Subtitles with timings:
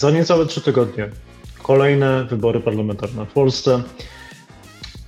[0.00, 1.08] Za niecałe trzy tygodnie
[1.62, 3.82] kolejne wybory parlamentarne w Polsce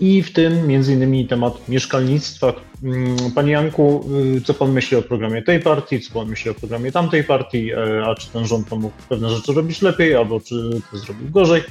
[0.01, 2.53] i w tym innymi temat mieszkalnictwa.
[2.83, 4.05] Mm, panie Janku,
[4.37, 7.73] y, co pan myśli o programie tej partii, co pan myśli o programie tamtej partii,
[7.73, 11.63] e, a czy ten rząd mógł pewne rzeczy robić lepiej, albo czy to zrobił gorzej?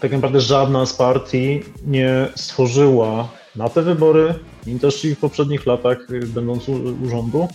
[0.00, 4.34] Tak naprawdę żadna z partii nie stworzyła na te wybory,
[4.66, 7.48] i też i w poprzednich latach, y, będąc u rządu,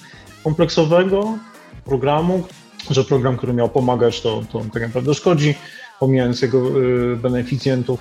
[0.44, 1.38] kompleksowego
[1.86, 2.44] programu,
[2.90, 5.56] że program, który miał pomagać, to, to tak naprawdę szkodzi,
[6.00, 8.00] pomijając jego y, beneficjentów,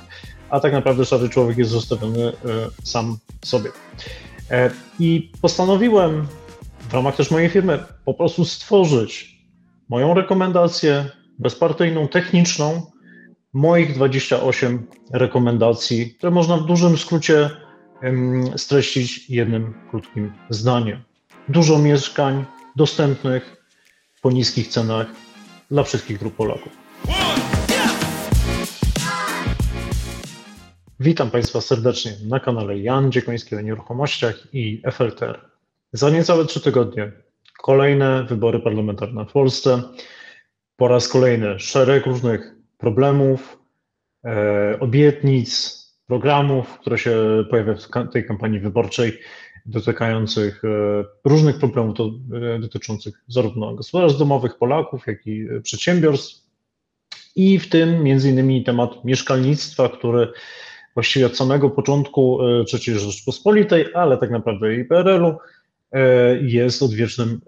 [0.51, 2.33] a tak naprawdę szary człowiek jest zostawiony y,
[2.85, 3.71] sam sobie.
[4.51, 6.27] E, I postanowiłem
[6.91, 9.41] w ramach też mojej firmy po prostu stworzyć
[9.89, 11.05] moją rekomendację
[11.39, 12.83] bezpartyjną, techniczną,
[13.53, 17.51] moich 28 rekomendacji, które można w dużym skrócie
[18.57, 21.03] streścić jednym krótkim zdaniem.
[21.49, 22.45] Dużo mieszkań
[22.77, 23.60] dostępnych
[24.21, 25.07] po niskich cenach
[25.71, 26.73] dla wszystkich grup Polaków.
[31.01, 35.41] Witam Państwa serdecznie na kanale Jan Dziekoński o nieruchomościach i FLTR.
[35.93, 37.13] Za niecałe trzy tygodnie
[37.63, 39.83] kolejne wybory parlamentarne w Polsce.
[40.77, 43.59] Po raz kolejny szereg różnych problemów,
[44.25, 49.19] e, obietnic, programów, które się pojawiają w tej kampanii wyborczej
[49.67, 50.69] dotykających e,
[51.25, 56.51] różnych problemów e, dotyczących zarówno gospodarstw domowych Polaków, jak i przedsiębiorstw.
[57.37, 60.29] I w tym między innymi temat mieszkalnictwa, który
[60.95, 62.39] właściwie od samego początku
[62.73, 65.37] III Rzeczpospolitej, ale tak naprawdę i PRL-u
[66.41, 67.41] jest odwiecznym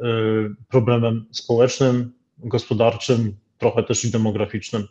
[0.68, 4.86] problemem społecznym, gospodarczym, trochę też i demograficznym.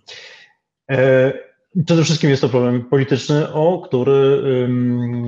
[1.86, 4.42] Przede wszystkim jest to problem polityczny, o który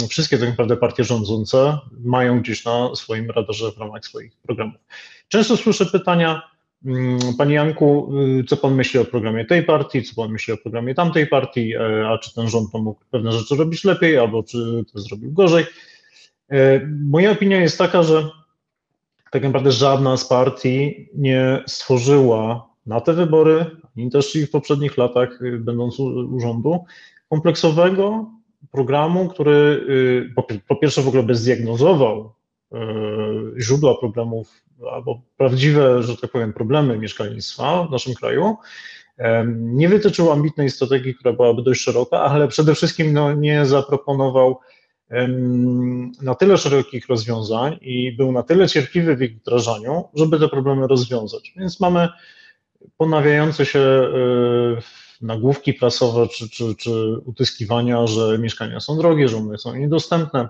[0.10, 4.82] wszystkie tak naprawdę partie rządzące mają gdzieś na swoim radarze w ramach swoich programów.
[5.28, 6.42] Często słyszę pytania,
[7.38, 10.96] Panie Janku, y, co Pan myśli o programie tej partii, co Pan myśli o programie
[10.96, 15.00] tamtej partii, e, a czy ten rząd mógł pewne rzeczy robić lepiej, albo czy to
[15.00, 15.66] zrobił gorzej?
[16.52, 18.30] E, moja opinia jest taka, że
[19.32, 23.66] tak naprawdę żadna z partii nie stworzyła na te wybory,
[23.98, 26.84] ani też i w poprzednich latach, y, będąc u, rządu,
[27.30, 28.32] kompleksowego
[28.72, 29.86] programu, który
[30.32, 32.34] y, po, po pierwsze w ogóle by zdiagnozował
[32.74, 32.78] y,
[33.62, 38.58] źródła problemów albo prawdziwe, że tak powiem, problemy mieszkalnictwa w naszym kraju.
[39.56, 44.60] Nie wytyczył ambitnej strategii, która byłaby dość szeroka, ale przede wszystkim no, nie zaproponował
[46.22, 50.88] na tyle szerokich rozwiązań i był na tyle cierpliwy w ich wdrażaniu, żeby te problemy
[50.88, 51.54] rozwiązać.
[51.58, 52.10] Więc mamy
[52.98, 54.08] ponawiające się e,
[55.22, 60.50] nagłówki prasowe czy, czy, czy utyskiwania, że mieszkania są drogie, że one są niedostępne,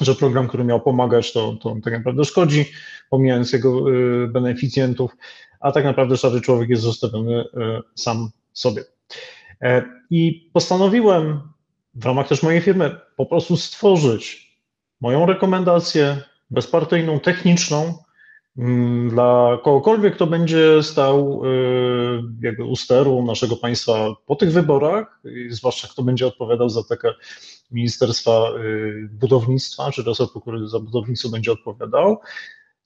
[0.00, 2.64] że program, który miał pomagać, to, to tak naprawdę szkodzi,
[3.10, 3.92] pomijając jego e,
[4.26, 5.16] beneficjentów,
[5.60, 8.84] a tak naprawdę szary człowiek jest zostawiony e, sam sobie.
[10.10, 11.40] I postanowiłem
[11.94, 14.56] w ramach też mojej firmy po prostu stworzyć
[15.00, 17.94] moją rekomendację bezpartyjną, techniczną
[19.08, 25.88] dla kogokolwiek, kto będzie stał y, jakby u steru naszego państwa po tych wyborach, zwłaszcza
[25.88, 27.08] kto będzie odpowiadał za takie
[27.70, 32.20] Ministerstwa y, Budownictwa, czy resortu, który za budownictwo będzie odpowiadał,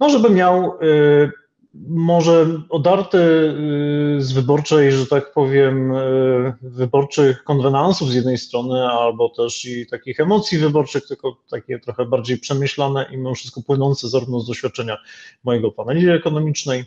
[0.01, 1.31] no żeby miał y,
[1.75, 9.29] może odarty y, z wyborczej, że tak powiem, y, wyborczych konwenansów z jednej strony, albo
[9.29, 14.41] też i takich emocji wyborczych, tylko takie trochę bardziej przemyślane i mimo wszystko płynące zarówno
[14.41, 14.97] z doświadczenia
[15.45, 16.85] mojego paneli ekonomicznej,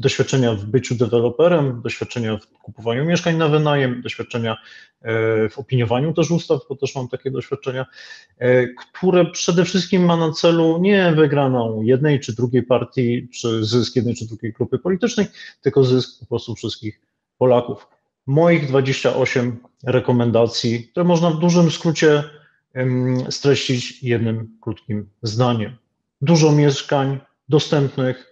[0.00, 4.56] doświadczenia w byciu deweloperem, doświadczenia w kupowaniu mieszkań na wynajem, doświadczenia
[5.02, 7.86] e, w opiniowaniu też ustaw, bo też mam takie doświadczenia,
[8.38, 13.96] e, które przede wszystkim ma na celu nie wygraną jednej czy drugiej partii, czy zysk
[13.96, 15.26] jednej czy drugiej grupy politycznej,
[15.60, 17.00] tylko zysk po prostu wszystkich
[17.38, 17.88] Polaków.
[18.26, 22.24] Moich 28 rekomendacji, które można w dużym skrócie
[23.30, 25.76] streścić jednym krótkim zdaniem.
[26.20, 27.18] Dużo mieszkań
[27.48, 28.29] dostępnych,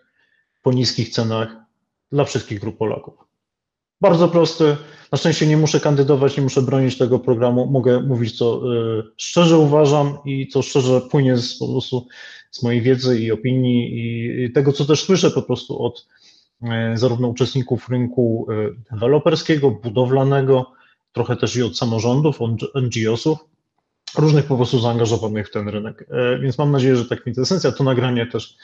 [0.68, 1.56] po niskich cenach
[2.12, 3.15] dla wszystkich grup Polaków.
[4.00, 4.76] Bardzo prosty.
[5.12, 7.66] Na szczęście nie muszę kandydować, nie muszę bronić tego programu.
[7.66, 12.06] Mogę mówić, co y, szczerze uważam i co szczerze płynie z, po prostu
[12.50, 13.91] z mojej wiedzy i opinii
[14.44, 16.06] i tego, co też słyszę po prostu od
[16.62, 20.72] y, zarówno uczestników rynku y, deweloperskiego, budowlanego,
[21.12, 23.38] trochę też i od samorządów, od NGO-sów,
[24.18, 26.06] różnych po prostu zaangażowanych w ten rynek.
[26.42, 28.56] Więc mam nadzieję, że ta kwintesencja, to nagranie też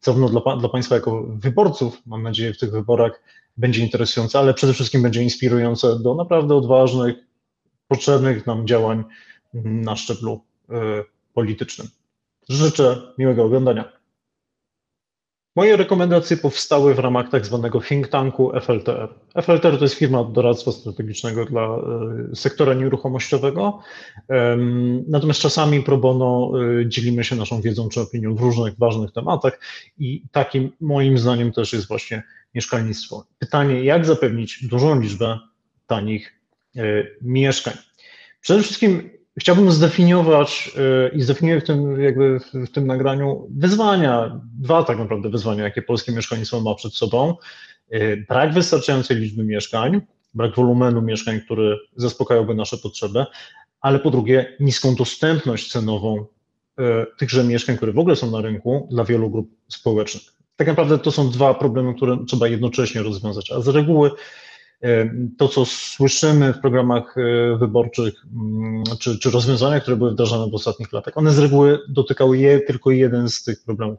[0.00, 3.22] zarówno dla, dla Państwa jako wyborców, mam nadzieję, w tych wyborach
[3.56, 7.16] będzie interesujące, ale przede wszystkim będzie inspirujące do naprawdę odważnych,
[7.88, 9.04] potrzebnych nam działań
[9.54, 10.40] na szczeblu
[10.70, 10.74] y,
[11.34, 11.88] politycznym.
[12.48, 13.97] Życzę miłego oglądania.
[15.58, 19.14] Moje rekomendacje powstały w ramach tak zwanego think tanku FLTR.
[19.42, 23.78] FLTR to jest firma doradztwa strategicznego dla e, sektora nieruchomościowego,
[25.08, 29.60] natomiast czasami pro bono e, dzielimy się naszą wiedzą czy opinią w różnych ważnych tematach
[29.98, 32.22] i takim moim zdaniem też jest właśnie
[32.54, 33.24] mieszkalnictwo.
[33.38, 35.38] Pytanie, jak zapewnić dużą liczbę
[35.86, 36.40] tanich
[36.76, 36.82] e,
[37.22, 37.74] mieszkań?
[38.40, 40.70] Przede wszystkim Chciałbym zdefiniować
[41.12, 45.82] y, i zdefiniuję w tym, jakby w tym nagraniu wyzwania, dwa tak naprawdę wyzwania, jakie
[45.82, 47.34] polskie mieszkalnictwo ma przed sobą.
[47.94, 50.00] Y, brak wystarczającej liczby mieszkań,
[50.34, 53.24] brak wolumenu mieszkań, który zaspokajałby nasze potrzeby,
[53.80, 56.26] ale po drugie niską dostępność cenową
[56.80, 56.84] y,
[57.18, 60.22] tychże mieszkań, które w ogóle są na rynku dla wielu grup społecznych.
[60.56, 64.10] Tak naprawdę to są dwa problemy, które trzeba jednocześnie rozwiązać, a z reguły
[65.38, 70.54] to, co słyszymy w programach e, wyborczych, mm, czy, czy rozwiązania, które były wdrażane w
[70.54, 73.98] ostatnich latach, one z reguły dotykały je, tylko jeden z tych problemów.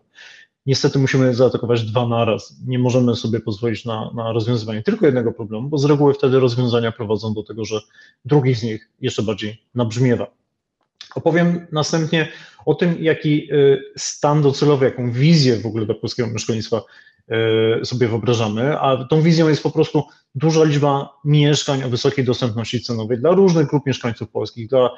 [0.65, 2.55] Niestety musimy zaatakować dwa naraz.
[2.67, 6.91] Nie możemy sobie pozwolić na, na rozwiązywanie tylko jednego problemu, bo z reguły wtedy rozwiązania
[6.91, 7.81] prowadzą do tego, że
[8.25, 10.27] drugi z nich jeszcze bardziej nabrzmiewa.
[11.15, 12.27] Opowiem następnie
[12.65, 13.55] o tym, jaki e,
[13.97, 16.81] stan docelowy, jaką wizję w ogóle dla polskiego mieszkalnictwa
[17.83, 20.03] sobie wyobrażamy, a tą wizją jest po prostu
[20.35, 24.89] duża liczba mieszkań o wysokiej dostępności cenowej dla różnych grup mieszkańców polskich, dla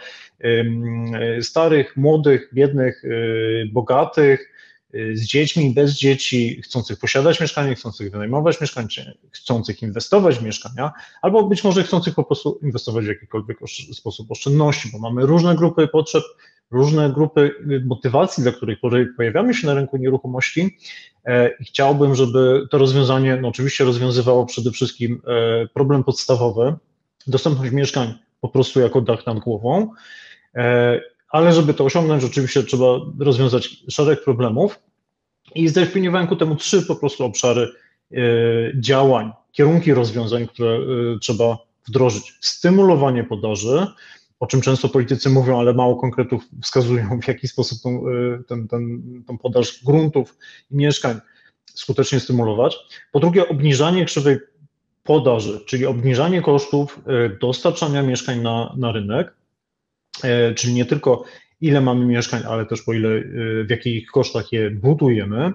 [1.42, 4.54] starych, młodych, biednych, y, bogatych,
[4.96, 8.88] y, z dziećmi, bez dzieci, chcących posiadać mieszkanie, chcących wynajmować mieszkanie,
[9.32, 10.92] chcących inwestować w mieszkania,
[11.22, 13.58] albo być może chcących po prostu inwestować w jakikolwiek
[13.94, 16.24] sposób oszczędności, bo mamy różne grupy potrzeb,
[16.72, 17.52] różne grupy
[17.86, 18.78] motywacji, dla których
[19.18, 20.78] pojawiamy się na rynku nieruchomości
[21.26, 26.76] e, i chciałbym, żeby to rozwiązanie no oczywiście rozwiązywało przede wszystkim e, problem podstawowy,
[27.28, 29.92] dostępność mieszkań po prostu jako dach nad głową,
[30.56, 34.80] e, ale żeby to osiągnąć, oczywiście trzeba rozwiązać szereg problemów
[35.56, 37.68] i zdefiniowałem ku temu trzy po prostu obszary
[38.80, 40.80] działań, kierunki rozwiązań, które
[41.22, 41.58] trzeba
[41.88, 42.34] wdrożyć.
[42.42, 43.88] Stymulowanie podaży,
[44.42, 48.68] o czym często politycy mówią, ale mało konkretów wskazują, w jaki sposób tą, y, ten,
[48.68, 50.38] ten, tą podaż gruntów
[50.72, 51.20] i mieszkań
[51.66, 52.78] skutecznie stymulować.
[53.12, 54.38] Po drugie, obniżanie krzywej
[55.04, 59.34] podaży, czyli obniżanie kosztów y, dostarczania mieszkań na, na rynek,
[60.24, 61.24] y, czyli nie tylko
[61.62, 63.10] ile mamy mieszkań, ale też po ile,
[63.66, 65.52] w jakich kosztach je budujemy.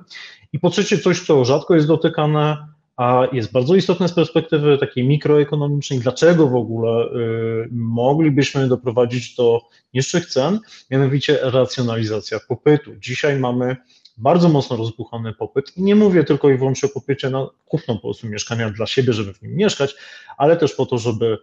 [0.53, 5.05] I po trzecie, coś, co rzadko jest dotykane, a jest bardzo istotne z perspektywy takiej
[5.05, 9.61] mikroekonomicznej, dlaczego w ogóle y, moglibyśmy doprowadzić do
[9.95, 10.61] niższych cen,
[10.91, 12.97] mianowicie racjonalizacja popytu.
[12.97, 13.77] Dzisiaj mamy
[14.17, 18.01] bardzo mocno rozbuchany popyt i nie mówię tylko i wyłącznie o popycie na kupno po
[18.01, 19.95] prostu mieszkania dla siebie, żeby w nim mieszkać,
[20.39, 21.39] ale też po to, żeby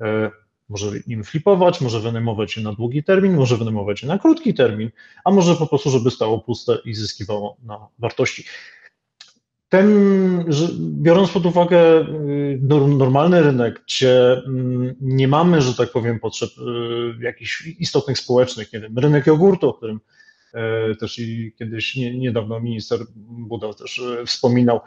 [0.00, 0.04] y,
[0.68, 4.90] może nim flipować, może wynajmować je na długi termin, może wynajmować je na krótki termin,
[5.24, 8.44] a może po prostu, żeby stało puste i zyskiwało na wartości.
[9.74, 10.44] Ten,
[10.78, 12.60] biorąc pod uwagę y,
[12.98, 18.80] normalny rynek, gdzie mm, nie mamy, że tak powiem, potrzeb y, jakichś istotnych społecznych, nie
[18.80, 20.00] wiem, rynek jogurtu, o którym
[20.54, 24.80] e, też i kiedyś nie, niedawno minister Buda też wspominał,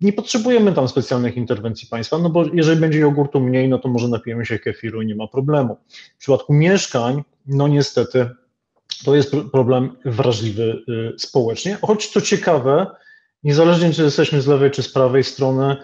[0.00, 4.08] nie potrzebujemy tam specjalnych interwencji państwa, no bo jeżeli będzie jogurtu mniej, no to może
[4.08, 5.76] napijemy się kefiru i nie ma problemu.
[6.16, 8.30] W przypadku mieszkań, no niestety,
[9.04, 12.86] to jest problem wrażliwy y, społecznie, choć to ciekawe,
[13.44, 15.76] niezależnie czy jesteśmy z lewej czy z prawej strony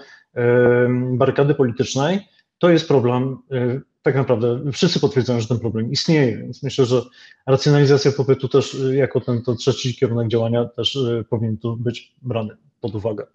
[1.13, 2.21] barykady politycznej,
[2.61, 3.39] to jest problem.
[3.51, 7.03] E, tak naprawdę wszyscy potwierdzają, że ten problem istnieje, więc myślę, że
[7.47, 12.15] racjonalizacja popytu też e, jako ten to trzeci kierunek działania też e, powinien tu być
[12.23, 13.27] brany pod uwagę.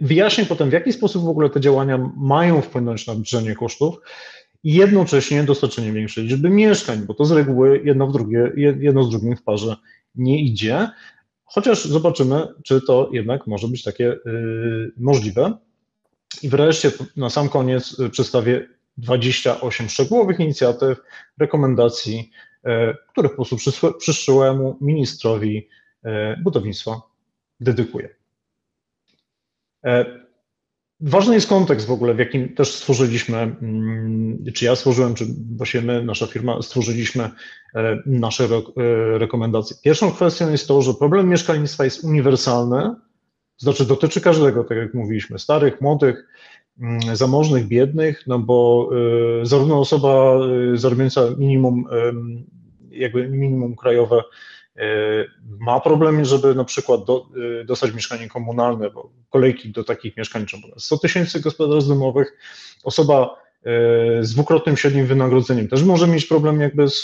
[0.00, 3.96] Wyjaśnię potem, w jaki sposób w ogóle te działania mają wpłynąć na obniżenie kosztów
[4.64, 9.10] i jednocześnie dostarczenie większej liczby mieszkań, bo to z reguły jedno, w drugie, jedno z
[9.10, 9.76] drugim w parze
[10.14, 10.88] nie idzie.
[11.46, 15.58] Chociaż zobaczymy, czy to jednak może być takie y, możliwe.
[16.42, 20.98] I wreszcie na sam koniec y, przedstawię 28 szczegółowych inicjatyw,
[21.38, 22.30] rekomendacji,
[22.66, 22.70] y,
[23.08, 23.56] które po prostu
[23.98, 25.68] przyszłemu ministrowi
[26.42, 27.00] budownictwa
[27.60, 28.08] dedykuję.
[31.00, 35.24] Ważny jest kontekst w ogóle, w jakim też stworzyliśmy, mm, czy ja stworzyłem, czy
[35.56, 37.30] właśnie my, nasza firma, stworzyliśmy
[37.74, 38.48] e, nasze e,
[39.18, 39.76] rekomendacje.
[39.84, 42.94] Pierwszą kwestią jest to, że problem mieszkalnictwa jest uniwersalny,
[43.58, 46.28] znaczy dotyczy każdego, tak jak mówiliśmy, starych, młodych,
[46.80, 48.90] mm, zamożnych, biednych, no bo
[49.42, 50.38] e, zarówno osoba
[50.74, 51.84] zarabiająca minimum,
[52.90, 54.22] jakby minimum krajowe
[55.58, 57.26] ma problem, żeby na przykład do,
[57.60, 62.38] e, dostać mieszkanie komunalne, bo kolejki do takich mieszkań trzeba 100 tysięcy gospodarstw domowych.
[62.84, 67.02] Osoba e, z dwukrotnym średnim wynagrodzeniem też może mieć problem jakby z,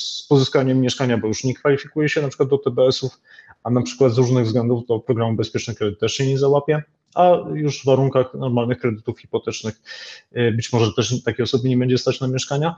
[0.00, 3.20] z pozyskaniem mieszkania, bo już nie kwalifikuje się na przykład do TBS-ów,
[3.62, 6.82] a na przykład z różnych względów to programu Bezpieczny Kredyt też się nie załapie,
[7.14, 9.74] a już w warunkach normalnych kredytów hipotecznych
[10.32, 12.76] być może też takiej osoby nie będzie stać na mieszkania.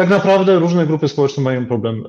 [0.00, 2.04] Tak naprawdę różne grupy społeczne mają problem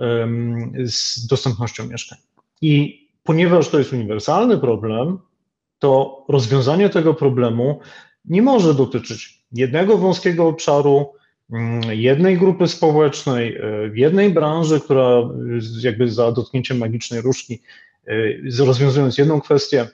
[0.85, 2.19] z dostępnością mieszkań.
[2.61, 5.19] I ponieważ to jest uniwersalny problem,
[5.79, 7.79] to rozwiązanie tego problemu
[8.25, 11.13] nie może dotyczyć jednego wąskiego obszaru,
[11.51, 15.21] mm, jednej grupy społecznej, e, jednej branży, która
[15.81, 17.61] jakby za dotknięciem magicznej różki,
[18.07, 19.87] e, rozwiązując jedną kwestię,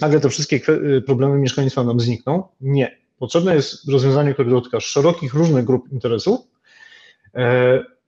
[0.00, 0.60] nagle te wszystkie
[0.96, 2.42] e, problemy mieszkalnictwa nam znikną.
[2.60, 3.00] Nie.
[3.18, 6.49] Potrzebne jest rozwiązanie, które dotyka szerokich, różnych grup interesów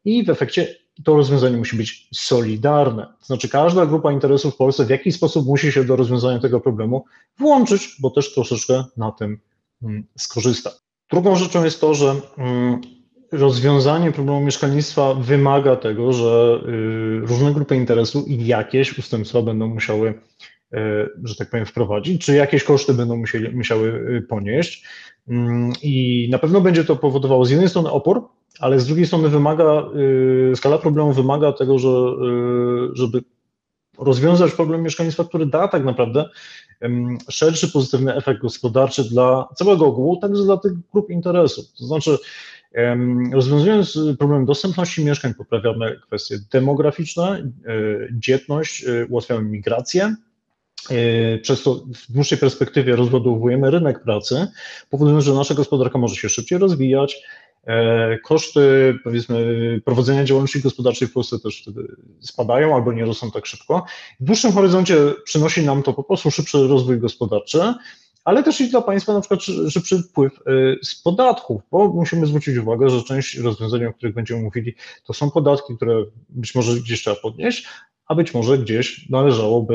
[0.05, 0.75] i w efekcie
[1.05, 3.07] to rozwiązanie musi być solidarne.
[3.21, 6.61] To znaczy, każda grupa interesów w Polsce w jakiś sposób musi się do rozwiązania tego
[6.61, 7.05] problemu
[7.38, 9.38] włączyć, bo też troszeczkę na tym
[9.83, 10.71] mm, skorzysta.
[11.11, 12.81] Drugą rzeczą jest to, że mm,
[13.33, 20.09] rozwiązanie problemu mieszkalnictwa wymaga tego, że y, różne grupy interesu i jakieś ustępstwa będą musiały,
[20.09, 20.79] y,
[21.25, 24.85] że tak powiem, wprowadzić, czy jakieś koszty będą musieli, musiały y, ponieść.
[25.29, 28.29] Mm, I na pewno będzie to powodowało z jednej strony opór,
[28.61, 29.85] ale z drugiej strony wymaga,
[30.53, 33.23] y, skala problemu wymaga tego, że, y, żeby
[33.99, 36.29] rozwiązać problem mieszkalnictwa, który da tak naprawdę
[37.31, 41.65] szerszy pozytywny efekt gospodarczy dla całego ogółu, także dla tych grup interesów.
[41.79, 42.19] To znaczy,
[43.33, 50.15] rozwiązując problem dostępności mieszkań, poprawiamy kwestie demograficzne, y, dzietność, ułatwiamy migrację,
[51.43, 54.47] przez to w dłuższej perspektywie rozładowujemy rynek pracy,
[54.91, 57.23] powodując, że nasza gospodarka może się szybciej rozwijać,
[58.25, 63.85] koszty, powiedzmy, prowadzenia działalności gospodarczej w Polsce też wtedy spadają albo nie rosną tak szybko.
[64.21, 67.75] W dłuższym horyzoncie przynosi nam to po prostu szybszy rozwój gospodarczy,
[68.25, 69.40] ale też i dla państwa na przykład
[69.71, 70.40] szybszy wpływ e,
[70.83, 75.31] z podatków, bo musimy zwrócić uwagę, że część rozwiązań, o których będziemy mówili, to są
[75.31, 77.66] podatki, które być może gdzieś trzeba podnieść,
[78.07, 79.75] a być może gdzieś należałoby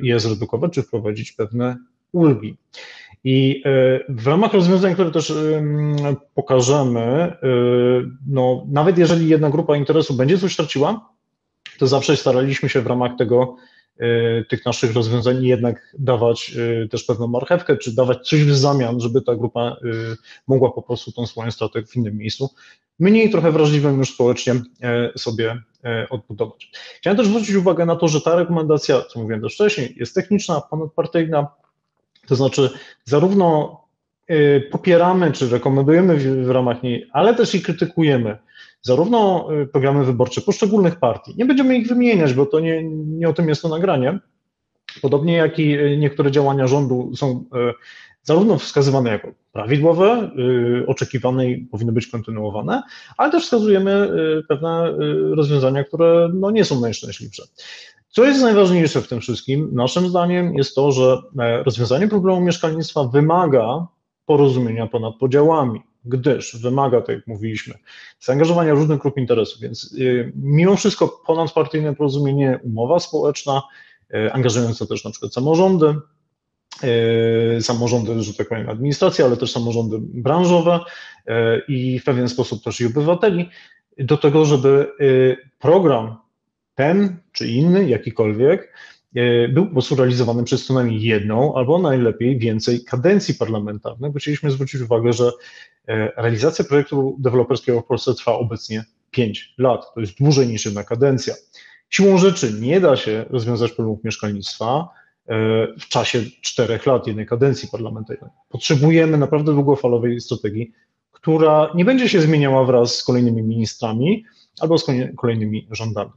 [0.00, 1.76] e, je zredukować czy wprowadzić pewne
[2.12, 2.56] ulgi.
[3.24, 5.32] I e, w ramach rozwiązań, które też
[6.34, 7.36] pokażemy, e,
[8.26, 11.08] no, nawet jeżeli jedna grupa interesu będzie coś traciła,
[11.78, 13.56] to zawsze staraliśmy się w ramach tego,
[13.98, 16.56] e, tych naszych rozwiązań jednak dawać
[16.90, 19.76] też pewną marchewkę, czy dawać coś w zamian, żeby ta grupa
[20.46, 22.50] mogła po prostu tą swoją stratę w innym miejscu,
[22.98, 24.54] mniej trochę wrażliwym już społecznie
[25.16, 25.62] sobie
[26.10, 26.70] odbudować.
[26.96, 30.60] Chciałem też zwrócić uwagę na to, że ta rekomendacja, co mówiłem też wcześniej, jest techniczna,
[30.70, 31.46] ponadpartyjna,
[32.26, 32.70] to znaczy,
[33.04, 33.80] zarówno
[34.30, 38.38] y, popieramy czy rekomendujemy w, ramach niej, ale też i krytykujemy
[38.82, 41.34] zarówno y, programy wyborcze poszczególnych partii.
[41.36, 44.18] Nie będziemy ich wymieniać, bo to nie, nie o tym jest to nagranie.
[45.02, 47.44] Podobnie jak i y, niektóre działania rządu są
[48.22, 50.30] zarówno wskazywane jako prawidłowe,
[50.86, 52.82] oczekiwane i powinny być kontynuowane,
[53.16, 54.08] ale też wskazujemy
[54.48, 54.94] pewne
[55.36, 57.42] rozwiązania, które no, nie są najszczęśliwsze.
[58.14, 63.04] Co jest najważniejsze w tym wszystkim, naszym zdaniem, jest to, że e, rozwiązanie problemu mieszkalnictwa
[63.04, 63.86] wymaga
[64.26, 67.74] porozumienia ponad podziałami, gdyż wymaga, tak jak mówiliśmy,
[68.20, 73.62] zaangażowania różnych grup interesów, więc e, mimo wszystko ponadpartyjne porozumienie, umowa społeczna,
[74.14, 75.94] e, angażująca też na przykład samorządy,
[77.60, 80.80] samorządy, że tak powiem, administracji, ale też samorządy branżowe
[81.68, 83.48] i w pewien sposób też i obywateli,
[83.98, 84.92] do tego, żeby
[85.58, 86.16] program
[86.74, 88.72] ten czy inny, jakikolwiek,
[89.14, 94.18] e, był po prostu realizowany przez co najmniej jedną albo najlepiej więcej kadencji parlamentarnych, bo
[94.18, 95.30] chcieliśmy zwrócić uwagę, że
[95.88, 99.94] e, realizacja projektu deweloperskiego w Polsce trwa obecnie 5 lat.
[99.94, 101.34] To jest dłużej niż jedna kadencja.
[101.90, 104.88] Siłą rzeczy nie da się rozwiązać problemów mieszkalnictwa
[105.26, 105.34] e,
[105.80, 108.30] w czasie 4 lat jednej kadencji parlamentarnej.
[108.48, 110.72] Potrzebujemy naprawdę długofalowej strategii,
[111.12, 114.24] która nie będzie się zmieniała wraz z kolejnymi ministrami
[114.60, 116.10] albo z kolejnymi rządami.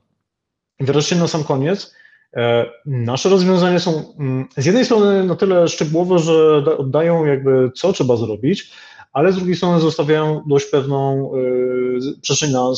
[0.79, 1.95] Wreszcie na sam koniec,
[2.35, 7.93] e, nasze rozwiązania są mm, z jednej strony na tyle szczegółowe, że oddają jakby co
[7.93, 8.71] trzeba zrobić,
[9.17, 12.71] ale z drugiej strony zostawiają dość pewną y, przestrzeń na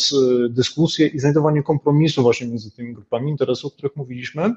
[0.46, 4.54] y, dyskusję i znajdowanie kompromisu właśnie między tymi grupami interesów, o których mówiliśmy,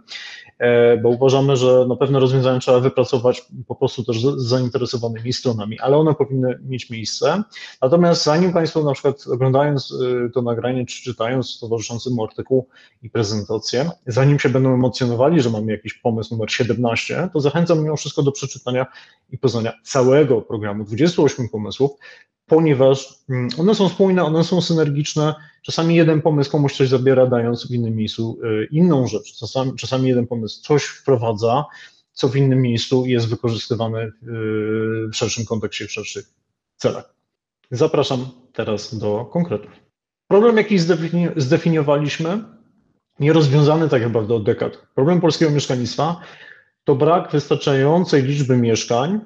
[0.59, 5.79] e, bo uważamy, że no pewne rozwiązania trzeba wypracować po prostu też z zainteresowanymi stronami,
[5.79, 7.43] ale one powinny mieć miejsce.
[7.83, 12.69] Natomiast zanim Państwo na przykład oglądając y, to nagranie, czy czytając towarzyszący mu artykuł
[13.03, 17.97] i prezentację, zanim się będą emocjonowali, że mamy jakiś pomysł numer 17, to zachęcam mimo
[17.97, 18.87] wszystko do przeczytania
[19.33, 22.01] i poznania całego programu, 28 pomysłów, pomysłów,
[22.47, 25.35] ponieważ mm, one są spójne, one są synergiczne.
[25.63, 29.39] Czasami jeden pomysł komuś coś zabiera, dając w innym miejscu y, inną rzecz.
[29.39, 31.65] Czasami, czasami jeden pomysł coś wprowadza,
[32.13, 34.11] co w innym miejscu jest wykorzystywane y,
[35.13, 36.25] w szerszym kontekście, w szerszych
[36.77, 37.15] celach.
[37.71, 39.71] Zapraszam teraz do konkretów.
[40.29, 40.79] Problem, jaki
[41.37, 42.45] zdefiniowaliśmy,
[43.21, 44.77] nierozwiązany tak naprawdę od dekad.
[44.95, 46.21] Problem polskiego mieszkalnictwa
[46.85, 49.21] to brak wystarczającej liczby mieszkań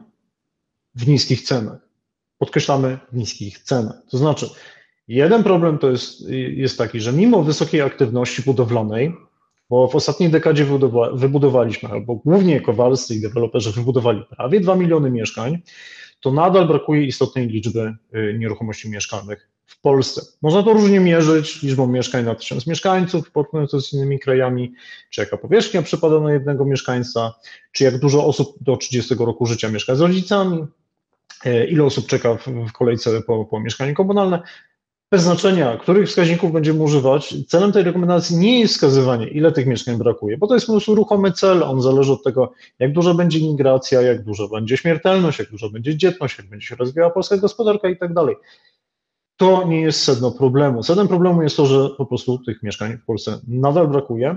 [0.94, 1.85] w niskich cenach.
[2.38, 3.96] Podkreślamy niskich cenach.
[4.10, 4.50] To znaczy,
[5.08, 9.14] jeden problem to jest, jest taki, że mimo wysokiej aktywności budowlanej,
[9.70, 15.10] bo w ostatniej dekadzie wybudowa, wybudowaliśmy, albo głównie kowalscy i deweloperzy wybudowali prawie 2 miliony
[15.10, 15.58] mieszkań,
[16.20, 20.22] to nadal brakuje istotnej liczby y, nieruchomości mieszkalnych w Polsce.
[20.42, 24.74] Można to różnie mierzyć liczbą mieszkań na tysiąc mieszkańców, porównując to z innymi krajami,
[25.10, 27.34] czy jaka powierzchnia przypada na jednego mieszkańca,
[27.72, 30.66] czy jak dużo osób do 30 roku życia mieszka z rodzicami,
[31.68, 34.42] ile osób czeka w, kolejce po, po mieszkanie komunalne.
[35.12, 39.96] Bez znaczenia, których wskaźników będziemy używać, celem tej rekomendacji nie jest wskazywanie, ile tych mieszkań
[39.96, 43.40] brakuje, bo to jest po prostu ruchomy cel, on zależy od tego, jak duża będzie
[43.40, 47.88] migracja, jak duża będzie śmiertelność, jak duża będzie dzietność, jak będzie się rozwijała polska gospodarka
[47.88, 48.36] i tak dalej.
[49.36, 50.82] To nie jest sedno problemu.
[50.82, 54.36] Sednem problemu jest to, że po prostu tych mieszkań w Polsce nadal brakuje,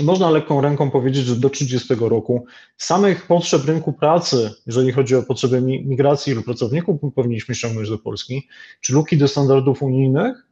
[0.00, 2.46] można lekką ręką powiedzieć, że do 30 roku
[2.76, 8.48] samych potrzeb rynku pracy, jeżeli chodzi o potrzeby migracji ilu pracowników powinniśmy ściągnąć do Polski,
[8.80, 10.46] czy luki do standardów unijnych,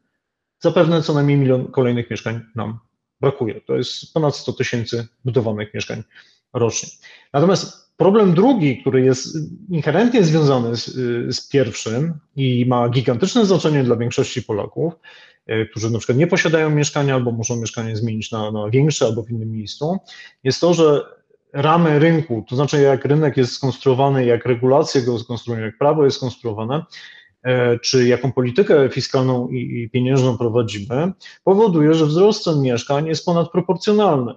[0.61, 2.79] zapewne co najmniej milion kolejnych mieszkań nam
[3.21, 3.61] brakuje.
[3.61, 6.03] To jest ponad 100 tysięcy budowanych mieszkań
[6.53, 6.89] rocznie.
[7.33, 9.37] Natomiast problem drugi, który jest
[9.71, 10.85] inherentnie związany z,
[11.37, 14.93] z pierwszym i ma gigantyczne znaczenie dla większości Polaków,
[15.71, 19.31] którzy na przykład nie posiadają mieszkania albo muszą mieszkanie zmienić na, na większe albo w
[19.31, 19.99] innym miejscu,
[20.45, 21.03] jest to, że
[21.53, 26.17] ramy rynku, to znaczy jak rynek jest skonstruowany, jak regulacje go skonstruują, jak prawo jest
[26.17, 26.85] skonstruowane,
[27.43, 31.13] e, czy jaką politykę fiskalną i pieniężną prowadzimy,
[31.45, 34.35] powoduje, że wzrost cen mieszkań jest ponadproporcjonalny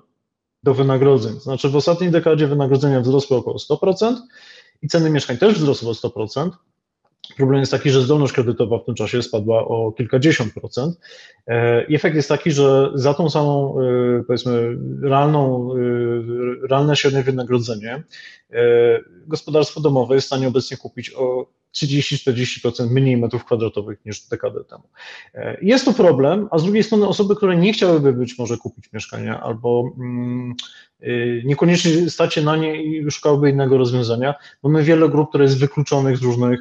[0.64, 1.40] do wynagrodzeń.
[1.40, 4.16] Znaczy w ostatniej dekadzie wynagrodzenia wzrosły około 100%
[4.82, 6.50] i ceny mieszkań też wzrosły o 100%,
[7.38, 11.00] Problem jest taki, że zdolność kredytowa w tym czasie spadła o kilkadziesiąt procent.
[11.48, 17.24] E, I efekt jest taki, że za tą samą, e, powiedzmy, realną, e, realne średnie
[17.24, 18.04] wynagrodzenie
[19.28, 24.84] gospodarstwo domowe jest w stanie obecnie kupić o 30-40% mniej metrów kwadratowych niż dekadę temu.
[25.62, 29.42] Jest to problem, a z drugiej strony osoby, które nie chciałyby być może kupić mieszkania
[29.42, 30.56] albo mm,
[31.46, 36.18] niekoniecznie stać się na nie i szukałyby innego rozwiązania, mamy wiele grup, które jest wykluczonych
[36.18, 36.60] z różnych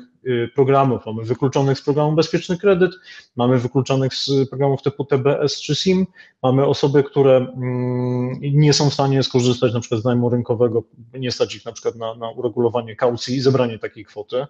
[0.54, 1.06] programów.
[1.06, 2.92] Mamy wykluczonych z programu Bezpieczny Kredyt,
[3.36, 6.06] mamy wykluczonych z programów typu TBS czy SIM,
[6.42, 10.82] mamy osoby, które mm, nie są w stanie skorzystać na przykład z najmu rynkowego,
[11.14, 14.46] nie stać ich na przykład na, na uregulowanie kaucji i zebranie takiej kwoty,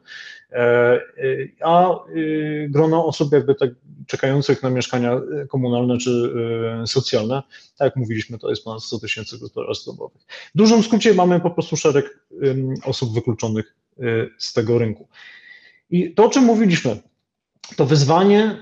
[0.53, 3.71] e, y, a y, grono osób jakby tak
[4.07, 6.35] czekających na mieszkania komunalne czy
[6.87, 7.43] socjalne,
[7.79, 10.23] tak jak mówiliśmy, to jest ponad 100 tysięcy gospodarstw domowych.
[10.55, 12.19] W dużym skrócie mamy po prostu szereg
[12.85, 13.77] osób wykluczonych
[14.39, 15.09] z tego rynku.
[15.91, 16.97] I to, o czym mówiliśmy,
[17.77, 18.57] to wyzwanie,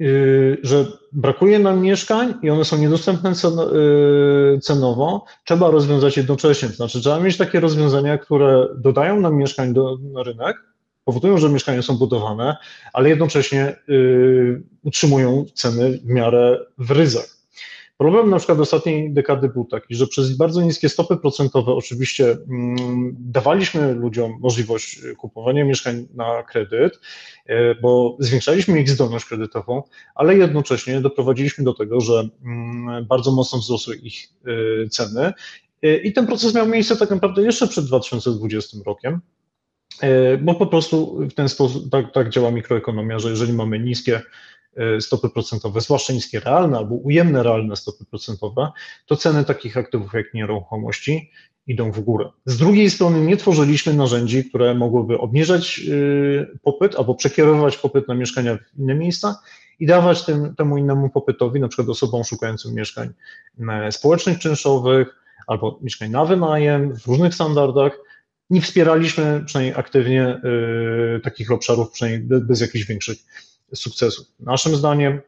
[0.00, 6.68] y, że brakuje nam mieszkań i one są niedostępne y, cenowo, trzeba rozwiązać jednocześnie.
[6.68, 10.56] To znaczy, trzeba mieć takie rozwiązania, które dodają nam mieszkań do, na rynek,
[11.04, 12.56] powodują, że mieszkania są budowane,
[12.92, 17.35] ale jednocześnie y, utrzymują ceny w miarę w ryzach.
[17.98, 23.16] Problem na przykład ostatniej dekady był taki, że przez bardzo niskie stopy procentowe oczywiście mm,
[23.18, 27.00] dawaliśmy ludziom możliwość kupowania mieszkań na kredyt,
[27.46, 29.82] e, bo zwiększaliśmy ich zdolność kredytową,
[30.14, 34.28] ale jednocześnie doprowadziliśmy do tego, że mm, bardzo mocno wzrosły ich
[34.84, 35.32] e, ceny.
[35.82, 39.20] E, I ten proces miał miejsce tak naprawdę jeszcze przed 2020 rokiem,
[40.42, 44.22] bo po prostu w ten sposób tak, tak działa mikroekonomia, że jeżeli mamy niskie
[45.00, 48.72] stopy procentowe, zwłaszcza niskie realne albo ujemne realne stopy procentowe,
[49.06, 51.30] to ceny takich aktywów jak nieruchomości
[51.66, 52.30] idą w górę.
[52.44, 58.14] Z drugiej strony nie tworzyliśmy narzędzi, które mogłyby obniżać e, popyt albo przekierowywać popyt na
[58.14, 59.40] mieszkania w inne miejsca
[59.80, 63.08] i dawać tym, temu innemu popytowi, na przykład osobom szukającym mieszkań
[63.68, 65.08] e, społecznych, czynszowych
[65.46, 67.98] albo mieszkań na wynajem w różnych standardach,
[68.50, 70.40] nie wspieraliśmy przynajmniej aktywnie
[71.16, 73.18] y, takich obszarów, przynajmniej bez jakichś większych
[73.74, 74.26] sukcesów.
[74.40, 75.20] Naszym zdaniem,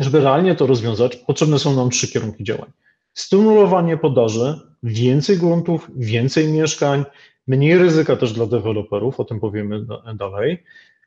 [0.00, 2.70] żeby realnie to rozwiązać, potrzebne są nam trzy kierunki działań.
[3.14, 7.04] Stymulowanie podaży, więcej gruntów, więcej mieszkań,
[7.46, 10.64] mniej ryzyka też dla deweloperów, o tym powiemy dalej.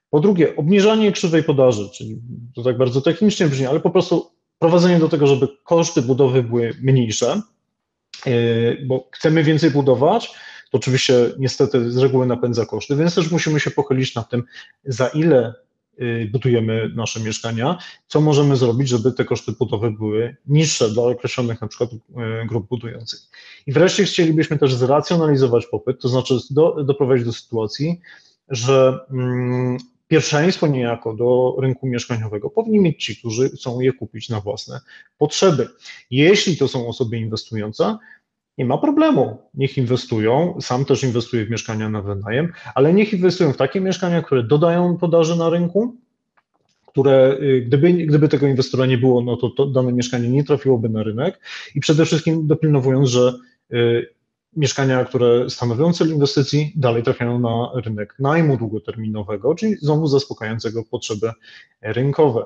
[0.10, 2.22] Po drugie, obniżanie krzywej podaży, czyli
[2.56, 6.74] to tak bardzo technicznie brzmi, ale po prostu prowadzenie do tego, żeby koszty budowy były
[6.82, 7.42] mniejsze,
[8.26, 10.28] yy, bo chcemy więcej budować,
[10.72, 14.44] to oczywiście niestety z reguły napędza koszty, więc też musimy się pochylić nad tym,
[14.86, 15.54] za ile
[16.32, 17.78] budujemy nasze mieszkania,
[18.08, 21.98] co możemy zrobić, żeby te koszty budowy były niższe dla określonych na przykład y,
[22.48, 23.20] grup budujących.
[23.68, 28.02] I wreszcie chcielibyśmy też zracjonalizować popyt, to znaczy do, doprowadzić do sytuacji,
[28.50, 29.78] że mm,
[30.08, 34.80] pierwszeństwo niejako do rynku mieszkaniowego powinni mieć ci, którzy chcą je kupić na własne
[35.18, 35.68] potrzeby.
[36.12, 37.98] Jeśli to są osoby inwestujące,
[38.58, 39.38] nie ma problemu.
[39.54, 44.22] Niech inwestują, sam też inwestuję w mieszkania na wynajem, ale niech inwestują w takie mieszkania,
[44.22, 45.96] które dodają podaży na rynku,
[46.88, 50.90] które y, gdyby, gdyby tego inwestora nie było, no to, to dane mieszkanie nie trafiłoby
[50.90, 51.40] na rynek
[51.76, 53.34] i przede wszystkim dopilnowując, że
[53.74, 54.08] y,
[54.56, 61.32] mieszkania, które stanowią cel inwestycji, dalej trafiają na rynek najmu długoterminowego, czyli znowu zaspokajającego potrzeby
[61.82, 62.44] rynkowe.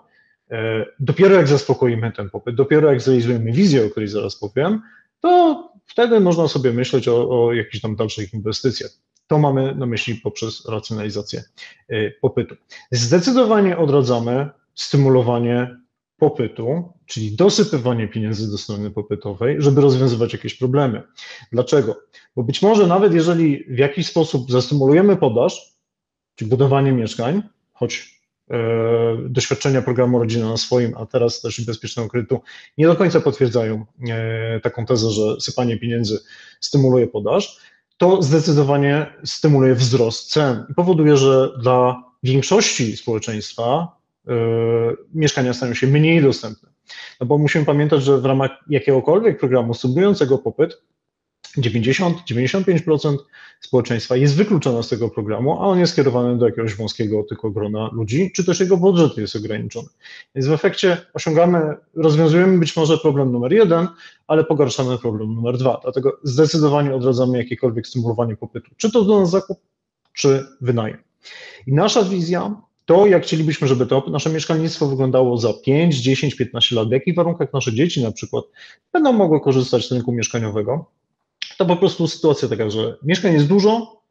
[0.51, 4.81] E, dopiero jak zaspokoimy ten popyt, dopiero jak zrealizujemy wizję, o której zaraz powiem,
[5.19, 8.91] to wtedy można sobie myśleć o, o jakichś tam dalszych inwestycjach.
[9.27, 11.43] To mamy na myśli poprzez racjonalizację
[11.89, 12.55] e, popytu.
[12.91, 15.77] Zdecydowanie odradzamy stymulowanie
[16.17, 21.03] popytu, czyli dosypywanie pieniędzy do strony popytowej, żeby rozwiązywać jakieś problemy.
[21.51, 21.95] Dlaczego?
[22.35, 25.75] Bo być może nawet jeżeli w jakiś sposób zastymulujemy podaż,
[26.35, 27.43] czy budowanie mieszkań,
[27.73, 28.14] choć
[29.29, 32.41] doświadczenia programu Rodzina na swoim, a teraz też bezpiecznego kredytu
[32.77, 36.19] nie do końca potwierdzają e, taką tezę, że sypanie pieniędzy
[36.59, 37.59] stymuluje podaż,
[37.97, 43.95] to zdecydowanie stymuluje wzrost cen i powoduje, że dla większości społeczeństwa
[44.27, 44.33] E,
[45.13, 46.69] mieszkania stają się mniej dostępne.
[47.19, 50.81] No bo musimy pamiętać, że w ramach jakiegokolwiek programu stymulującego popyt
[51.57, 53.17] 90-95%
[53.59, 57.89] społeczeństwa jest wykluczone z tego programu, a on jest skierowany do jakiegoś wąskiego tylko grona
[57.93, 59.87] ludzi, czy też jego budżet jest ograniczony.
[60.35, 63.87] Więc w efekcie osiągamy, rozwiązujemy być może problem numer jeden,
[64.27, 65.79] ale pogarszamy problem numer dwa.
[65.83, 69.59] Dlatego zdecydowanie odradzamy jakiekolwiek stymulowanie popytu, czy to do nas zakup,
[70.13, 70.97] czy wynajem.
[71.67, 76.75] I nasza wizja to, jak chcielibyśmy, żeby to nasze mieszkalnictwo wyglądało za 5, 10, 15
[76.75, 78.45] lat, w jakich warunkach nasze dzieci na przykład
[78.93, 80.85] będą mogły korzystać z rynku mieszkaniowego,
[81.57, 84.01] to po prostu sytuacja taka, że mieszkań jest dużo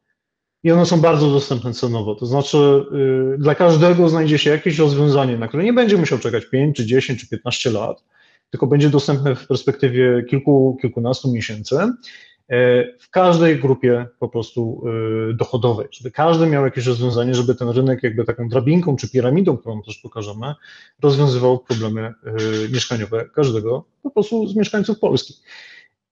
[0.63, 2.15] i one są bardzo dostępne cenowo.
[2.15, 6.47] To znaczy, yy, dla każdego znajdzie się jakieś rozwiązanie, na które nie będzie musiał czekać
[6.47, 8.05] 5, czy 10, czy 15 lat,
[8.51, 11.77] tylko będzie dostępne w perspektywie kilku, kilkunastu miesięcy
[12.49, 14.85] E, w każdej grupie po prostu
[15.31, 19.57] e, dochodowej, żeby każdy miał jakieś rozwiązanie, żeby ten rynek jakby taką drabinką czy piramidą,
[19.57, 20.55] którą też pokażemy,
[21.03, 22.13] rozwiązywał problemy
[22.73, 25.35] mieszkaniowe każdego po prostu z mieszkańców Polski.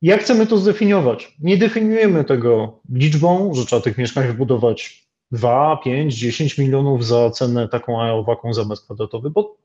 [0.02, 1.36] Jak chcemy to zdefiniować?
[1.40, 7.68] Nie definiujemy tego liczbą, że trzeba tych mieszkań wybudować 2, 5, 10 milionów za cenę
[7.68, 9.56] taką, a owaką za metr kwadratowy, bo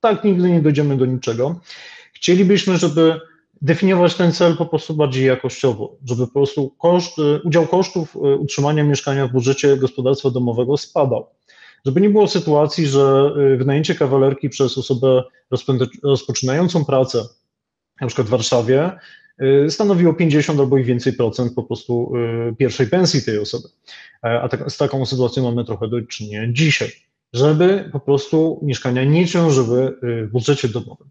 [0.00, 1.60] tak nigdy nie dojdziemy do niczego.
[2.12, 3.20] Chcielibyśmy, żeby
[3.62, 8.84] definiować ten cel po prostu bardziej jakościowo, żeby po prostu koszt, udział kosztów e, utrzymania
[8.84, 11.26] mieszkania w budżecie gospodarstwa domowego spadał.
[11.86, 15.24] Żeby nie było sytuacji, że e, wynajęcie kawalerki przez osobę
[16.02, 17.24] rozpoczynającą pracę,
[18.00, 18.92] na przykład w Warszawie,
[19.68, 22.12] stanowiło 50 albo i więcej procent po prostu
[22.58, 23.68] pierwszej pensji tej osoby.
[24.22, 26.88] A tak, z taką sytuacją mamy trochę do czynienia dzisiaj.
[27.32, 31.08] Żeby po prostu mieszkania nie ciążyły w budżecie domowym.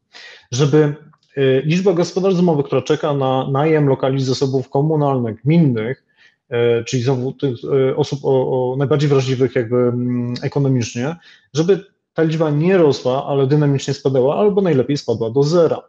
[0.52, 0.96] Żeby
[1.38, 6.04] Y, liczba gospodarstw domowych, która czeka na najem lokali zasobów komunalnych, gminnych,
[6.52, 8.30] y, czyli znowu tych y, osób o,
[8.74, 11.16] o najbardziej wrażliwych jakby mm, ekonomicznie,
[11.54, 15.82] żeby ta liczba nie rosła, ale dynamicznie spadała, albo najlepiej spadła do zera.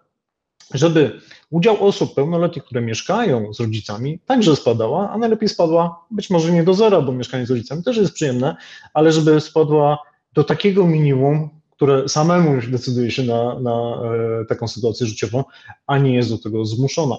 [0.75, 1.21] Żeby
[1.51, 6.65] udział osób pełnoletnich, które mieszkają z rodzicami, także spadała, a najlepiej spadła być może nie
[6.65, 8.57] do zera, bo mieszkanie z rodzicami też jest przyjemne,
[8.95, 9.99] ale żeby spadła
[10.33, 14.03] do takiego minimum, które samemu już decyduje się na, na
[14.41, 15.45] e, taką sytuację życiową,
[15.87, 17.17] a nie jest do tego zmuszona.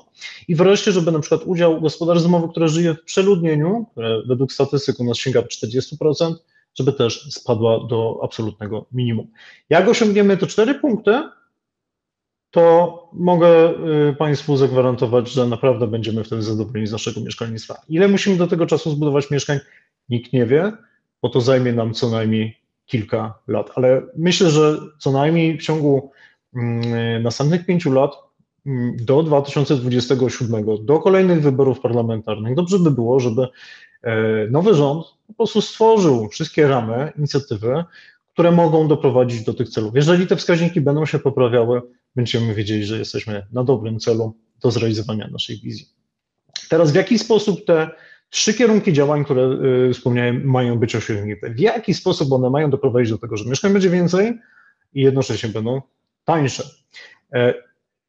[0.47, 4.99] I wreszcie, żeby na przykład udział gospodarstw domowych, które żyje w przeludnieniu, które według statystyk
[4.99, 6.35] u nas sięga 40%,
[6.75, 9.27] żeby też spadła do absolutnego minimum.
[9.69, 11.21] Jak osiągniemy te cztery punkty,
[12.57, 17.75] to mogę e, Państwu zagwarantować, że naprawdę będziemy wtedy zadowoleni z naszego mieszkalnictwa.
[17.89, 19.59] Ile musimy do tego czasu zbudować mieszkań?
[20.09, 20.71] Nikt nie wie,
[21.21, 26.11] bo to zajmie nam co najmniej kilka lat, ale myślę, że co najmniej w ciągu
[26.55, 28.15] mm, następnych pięciu lat
[28.65, 33.47] mm, do 2027, do kolejnych wyborów parlamentarnych, dobrze by było, żeby
[34.03, 37.83] e, nowy rząd po prostu stworzył wszystkie ramy, inicjatywy,
[38.33, 39.95] które mogą doprowadzić do tych celów.
[39.95, 41.81] Jeżeli te wskaźniki będą się poprawiały,
[42.17, 45.87] będziemy wiedzieli, że jesteśmy na dobrym celu do zrealizowania naszej wizji.
[46.69, 47.89] Teraz w jaki sposób te
[48.29, 49.43] trzy kierunki działań, które
[49.89, 51.49] y, wspomniałem, mają być osiągnięte.
[51.49, 54.39] W jaki sposób one mają doprowadzić do tego, że mieszkań będzie więcej
[54.93, 55.81] i jednocześnie będą
[56.25, 56.63] tańsze.
[57.33, 57.53] E,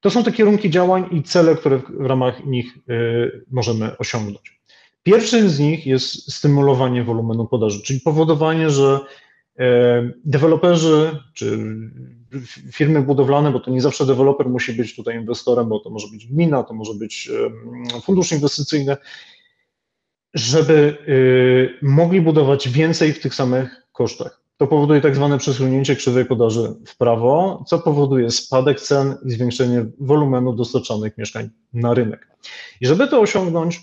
[0.01, 4.61] to są te kierunki działań i cele, które w ramach nich y, możemy osiągnąć.
[5.03, 9.01] Pierwszym z nich jest stymulowanie wolumenu podaży, czyli powodowanie, że
[10.25, 11.59] deweloperzy czy
[12.73, 16.27] firmy budowlane, bo to nie zawsze deweloper musi być tutaj inwestorem, bo to może być
[16.27, 17.31] gmina, to może być
[18.05, 18.97] fundusz inwestycyjny,
[20.35, 24.43] żeby y, mogli budować więcej w tych samych kosztach.
[24.57, 29.87] to powoduje tak zwane przesunięcie krzywej podaży w prawo, co powoduje spadek cen i zwiększenie
[30.01, 32.29] wolumenu dostarczanych mieszkań na rynek.
[32.81, 33.81] I żeby to osiągnąć,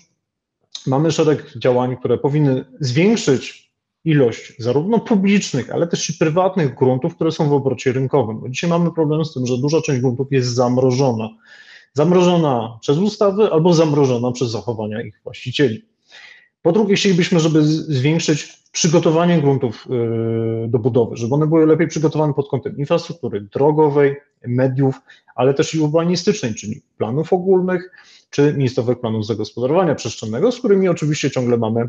[0.86, 3.65] mamy szereg działań, które powinny zwiększyć
[4.06, 8.40] ilość zarówno publicznych, ale też i prywatnych gruntów, które są w obrocie rynkowym.
[8.40, 11.28] Bo dzisiaj mamy problem z tym, że duża część gruntów jest zamrożona.
[11.92, 15.84] Zamrożona przez ustawy albo zamrożona przez zachowania ich właścicieli.
[16.62, 19.86] Po drugie, chcielibyśmy, żeby zwiększyć przygotowanie gruntów
[20.66, 24.16] y, do budowy, żeby one były lepiej przygotowane pod kątem infrastruktury drogowej,
[24.46, 25.00] mediów,
[25.34, 27.90] ale też i urbanistycznej, czyli planów ogólnych,
[28.30, 31.88] czy miejscowych planów zagospodarowania przestrzennego, z którymi oczywiście ciągle mamy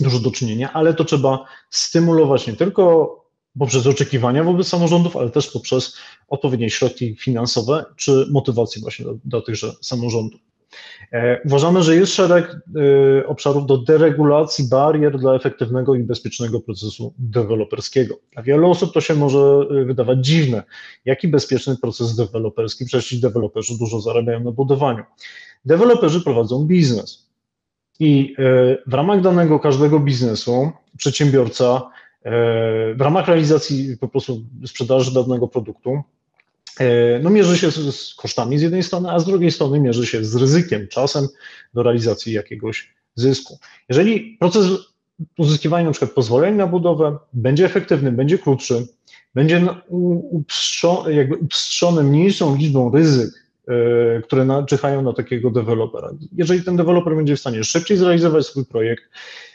[0.00, 3.16] dużo do czynienia, ale to trzeba stymulować nie tylko
[3.58, 5.96] poprzez oczekiwania wobec samorządów, ale też poprzez
[6.28, 10.40] odpowiednie środki finansowe czy motywację właśnie do, do tychże samorządów.
[11.12, 12.56] E, uważamy, że jest szereg
[13.20, 18.14] e, obszarów do deregulacji barier dla efektywnego i bezpiecznego procesu deweloperskiego.
[18.32, 19.38] Dla wielu osób to się może
[19.80, 20.62] e, wydawać dziwne.
[21.04, 22.84] Jaki bezpieczny proces deweloperski?
[22.84, 25.04] Przecież deweloperzy dużo zarabiają na budowaniu.
[25.64, 27.29] Deweloperzy prowadzą biznes.
[28.00, 28.34] I
[28.86, 31.82] w ramach danego każdego biznesu przedsiębiorca
[32.94, 36.02] w ramach realizacji po prostu sprzedaży danego produktu
[36.80, 40.06] E, no mierzy się z, z, kosztami z jednej strony, a z drugiej strony mierzy
[40.06, 41.28] się z ryzykiem, czasem
[41.74, 43.58] do realizacji jakiegoś zysku.
[43.88, 44.66] Jeżeli proces
[45.38, 48.86] uzyskiwania przykład pozwoleń na budowę będzie efektywny, będzie krótszy,
[49.34, 49.66] będzie
[50.30, 53.30] upstrzony, jakby upstrzony mniejszą liczbą ryzyk,
[53.70, 56.10] e, które naczyhają na takiego dewelopera.
[56.32, 59.04] Jeżeli ten deweloper będzie w stanie szybciej zrealizować swój projekt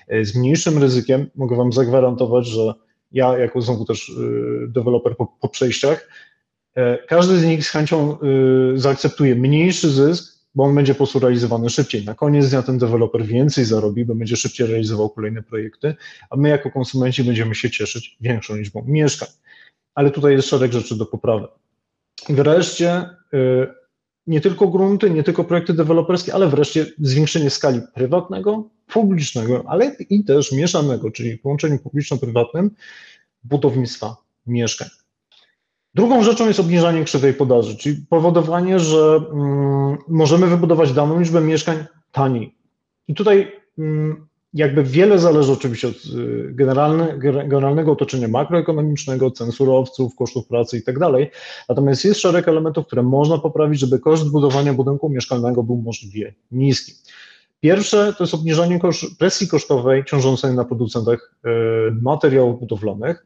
[0.08, 2.74] e, z mniejszym ryzykiem, mogę Wam zagwarantować, że
[3.12, 4.12] ja jako znowu też
[4.68, 6.08] deweloper po, po przejściach,
[7.08, 8.18] każdy z nich z chęcią
[8.76, 12.06] y, zaakceptuje mniejszy zysk, bo on będzie po prostu realizowany szybciej.
[12.06, 15.96] Na koniec dnia ten deweloper więcej zarobi, bo będzie szybciej realizował kolejne projekty,
[16.30, 19.30] a my jako konsumenci będziemy się cieszyć większą liczbą mieszkań.
[19.96, 21.48] Ale tutaj jest szereg rzeczy do poprawy.
[22.30, 23.02] Wreszcie
[23.34, 23.68] y,
[24.28, 30.24] nie tylko grunty, nie tylko projekty deweloperskie, ale wreszcie zwiększenie skali prywatnego, publicznego, ale i
[30.24, 32.72] też mieszanego, czyli połączeniu publiczno-prywatnym
[33.44, 34.16] budownictwa
[34.48, 34.88] mieszkań.
[35.94, 41.86] Drugą rzeczą jest obniżanie krzywej podaży, czyli powodowanie, że mm, możemy wybudować daną liczbę mieszkań
[42.12, 42.56] taniej.
[43.08, 50.16] I tutaj mm, jakby wiele zależy oczywiście od y, generalne, generalnego otoczenia makroekonomicznego, cen surowców,
[50.16, 51.32] kosztów pracy i tak dalej.
[51.70, 56.94] Natomiast jest szereg elementów, które można poprawić, żeby koszt budowania budynku mieszkalnego był możliwie niski.
[57.60, 58.80] Pierwsze to jest obniżanie
[59.20, 61.50] presji kosztowej ciążącej na producentach y,
[62.02, 63.26] materiałów budowlanych.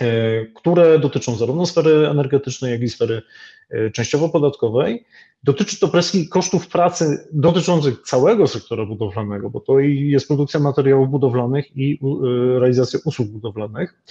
[0.00, 3.22] E, które dotyczą zarówno sfery energetycznej, jak i sfery
[3.70, 5.04] e, częściowo podatkowej.
[5.42, 11.76] Dotyczy to presji kosztów pracy dotyczących całego sektora budowlanego, bo to jest produkcja materiałów budowlanych
[11.76, 14.02] i e, realizacja usług budowlanych.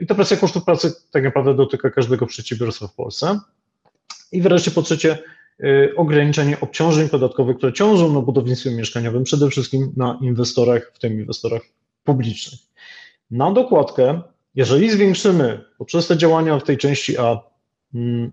[0.00, 3.40] I ta presja kosztów pracy tak naprawdę dotyka każdego przedsiębiorstwa w Polsce.
[4.32, 5.18] I wreszcie po trzecie,
[5.96, 11.62] ograniczenie obciążeń podatkowych, które ciążą na budownictwie mieszkaniowym, przede wszystkim na inwestorach, w tym inwestorach
[12.04, 12.60] publicznych.
[13.30, 14.22] Na dokładkę
[14.54, 17.40] jeżeli zwiększymy poprzez te działania w tej części A
[17.94, 18.32] mm,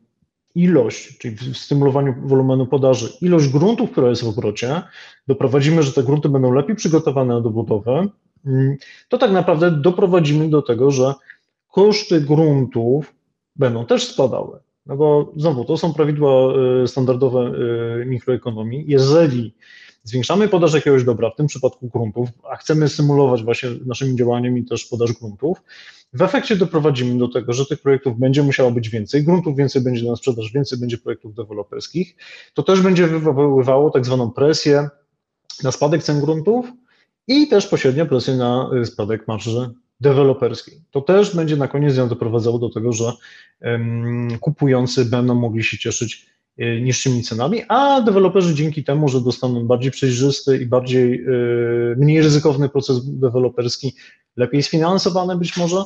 [0.55, 4.81] ilość, czyli w stymulowaniu wolumenu podaży, ilość gruntów, która jest w obrocie,
[5.27, 8.09] doprowadzimy, że te grunty będą lepiej przygotowane do budowy,
[8.45, 8.77] mm,
[9.09, 11.13] to tak naprawdę doprowadzimy do tego, że
[11.67, 13.13] koszty gruntów
[13.55, 14.59] będą też spadały.
[14.85, 16.53] No bo znowu, to są prawidła
[16.83, 17.51] y, standardowe
[18.01, 18.85] y, mikroekonomii.
[18.87, 19.53] Jeżeli
[20.09, 24.85] zwiększamy podaż jakiegoś dobra, w tym przypadku gruntów, a chcemy symulować właśnie naszymi działaniami też
[24.85, 25.61] podaż gruntów,
[26.13, 30.09] w efekcie doprowadzimy do tego, że tych projektów będzie musiało być więcej, gruntów więcej będzie
[30.09, 32.15] na sprzedaż, więcej będzie projektów deweloperskich.
[32.53, 34.89] To też będzie wywoływało tak zwaną presję
[35.63, 36.65] na spadek cen gruntów
[37.27, 39.69] i też pośrednio presję na y, spadek marży
[40.01, 40.81] deweloperskiej.
[40.91, 43.13] To też będzie na koniec dnia doprowadzało do tego, że
[43.61, 46.25] um, kupujący będą mogli się cieszyć
[46.57, 52.69] niższymi cenami, a deweloperzy dzięki temu, że dostaną bardziej przejrzysty i bardziej y, mniej ryzykowny
[52.69, 53.93] proces deweloperski,
[54.37, 55.83] lepiej sfinansowane być może,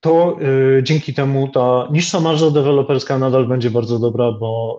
[0.00, 0.36] to
[0.78, 4.78] y, dzięki temu ta niższa marża deweloperska nadal będzie bardzo dobra, bo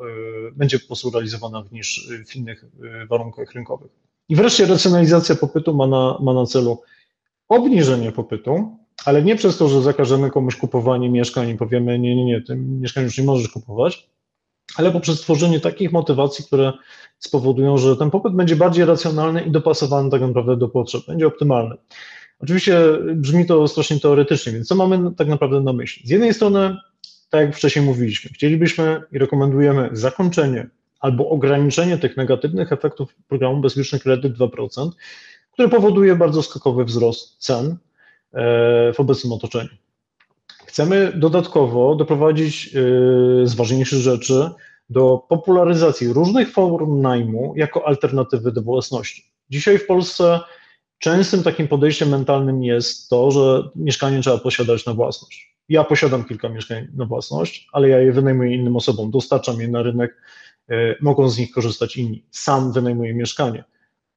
[0.50, 3.92] y, będzie po prostu realizowana w, niż, w innych y, warunkach rynkowych.
[4.30, 6.82] I wreszcie racjonalizacja popytu ma na, ma na celu
[7.50, 12.26] obniżenie popytu, ale nie przez to, że zakażemy komuś kupowanie mieszkań i powiemy, nie, nie,
[12.26, 14.10] nie, tym mieszkań już nie możesz kupować,
[14.76, 16.74] ale poprzez stworzenie takich motywacji, które
[17.20, 21.76] spowodują, że ten popyt będzie bardziej racjonalny i dopasowany tak naprawdę do potrzeb, będzie optymalny.
[22.40, 22.80] Oczywiście
[23.16, 26.08] brzmi to strasznie teoretycznie, więc co mamy tak naprawdę na myśli?
[26.08, 26.78] Z jednej strony,
[27.30, 34.00] tak jak wcześniej mówiliśmy, chcielibyśmy i rekomendujemy zakończenie albo ograniczenie tych negatywnych efektów programu Bezpieczny
[34.00, 34.90] Kredyt 2%,
[35.52, 37.78] który powoduje bardzo skokowy wzrost cen
[38.94, 39.70] w obecnym otoczeniu.
[40.76, 42.70] Chcemy dodatkowo doprowadzić
[43.44, 44.50] z ważniejszych rzeczy
[44.90, 49.32] do popularyzacji różnych form najmu jako alternatywy do własności.
[49.50, 50.40] Dzisiaj w Polsce
[51.00, 55.56] częstym takim podejściem mentalnym jest to, że mieszkanie trzeba posiadać na własność.
[55.70, 59.84] Ja posiadam kilka mieszkań na własność, ale ja je wynajmuję innym osobom, dostarczam je na
[59.84, 60.22] rynek,
[60.70, 62.26] e, mogą z nich korzystać inni.
[62.32, 63.64] Sam wynajmuję mieszkanie.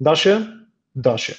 [0.00, 0.46] Da się?
[0.94, 1.34] Da się.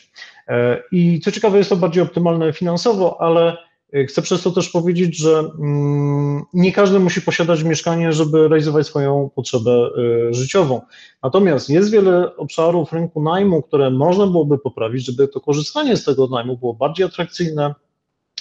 [0.48, 3.69] E, I co ciekawe, jest to bardziej optymalne finansowo, ale Y,
[4.08, 9.30] chcę przez to też powiedzieć, że mm, nie każdy musi posiadać mieszkanie, żeby realizować swoją
[9.36, 9.90] potrzebę
[10.30, 10.82] y, życiową.
[11.24, 16.28] Natomiast jest wiele obszarów rynku najmu, które można byłoby poprawić, żeby to korzystanie z tego
[16.28, 17.76] najmu było bardziej atrakcyjne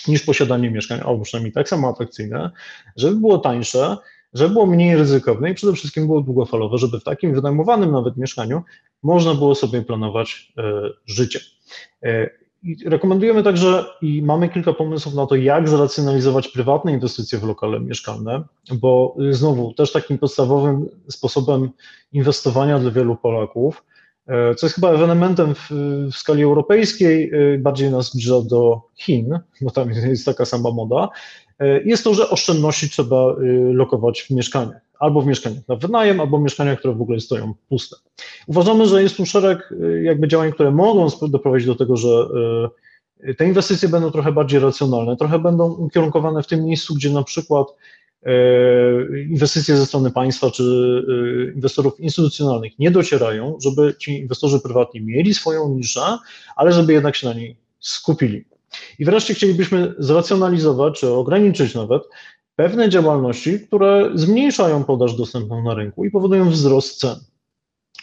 [0.08, 2.50] niż posiadanie mieszkań, albo przynajmniej tak samo atrakcyjne,
[2.96, 3.96] żeby było tańsze,
[4.34, 8.62] żeby było mniej ryzykowne i przede wszystkim było długofalowe, żeby w takim wynajmowanym nawet mieszkaniu
[9.02, 10.62] można było sobie planować y,
[11.06, 11.40] życie.
[12.62, 17.80] I rekomendujemy także i mamy kilka pomysłów na to, jak zracjonalizować prywatne inwestycje w lokale
[17.80, 18.42] mieszkalne,
[18.72, 21.70] bo y, znowu też takim podstawowym sposobem
[22.12, 23.84] inwestowania dla wielu Polaków,
[24.26, 25.68] e, co jest chyba ewenementem w,
[26.12, 31.08] w skali europejskiej, y, bardziej nas zbliża do Chin, bo tam jest taka sama moda,
[31.58, 36.20] e, jest to, że oszczędności trzeba y, lokować w mieszkaniach albo w mieszkaniach na wynajem,
[36.20, 37.96] albo w mieszkaniach, które w ogóle stoją puste.
[38.46, 42.28] Uważamy, że jest tu szereg y, jakby działań, które mogą doprowadzić do tego, że
[43.28, 47.22] y, te inwestycje będą trochę bardziej racjonalne, trochę będą ukierunkowane w tym miejscu, gdzie na
[47.22, 47.68] przykład
[48.26, 50.62] y, inwestycje ze strony państwa czy
[51.54, 56.18] inwestorów instytucjonalnych nie docierają, żeby ci inwestorzy prywatni mieli swoją niszę,
[56.56, 58.44] ale żeby jednak się na niej skupili.
[58.98, 62.02] I wreszcie chcielibyśmy zracjonalizować, czy ograniczyć nawet
[62.58, 67.16] pewne działalności, które zmniejszają podaż dostępną na rynku i powodują wzrost cen.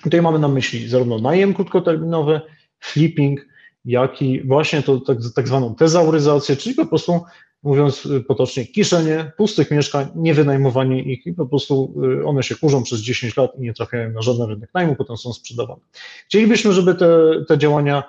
[0.04, 2.42] Tutaj mamy na myśli zarówno najem krótkoterminowy,
[2.80, 3.46] flipping,
[3.86, 7.22] jak i właśnie to tak, tak zwaną tezauryzację, czyli po prostu
[7.64, 12.84] mówiąc potocznie, kiszenie pustych mieszkań, nie wynajmowanie ich i po prostu y, one się kurzą
[12.84, 15.82] przez 10 lat i nie trafiają na żaden rynek najmu, potem są sprzedawane.
[16.26, 17.10] Chcielibyśmy, żeby te,
[17.48, 18.04] te działania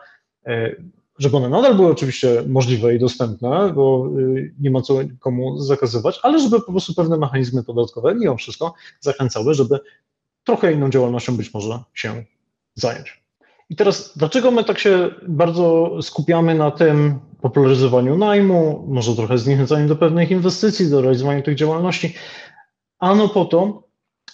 [0.46, 0.76] e,
[1.18, 6.20] żeby one nadal były oczywiście możliwe i dostępne, bo y, nie ma co komu zakazywać,
[6.22, 9.78] ale żeby po prostu pewne mechanizmy podatkowe mimo wszystko zachęcały, żeby
[10.44, 12.24] trochę inną działalnością być może się
[12.74, 13.22] zająć.
[13.70, 19.88] I teraz, dlaczego my tak się bardzo skupiamy na tym popularyzowaniu najmu, może trochę zniechęcaniu
[19.88, 22.14] do pewnych inwestycji, do realizowania tych działalności?
[22.98, 23.82] Ano po to,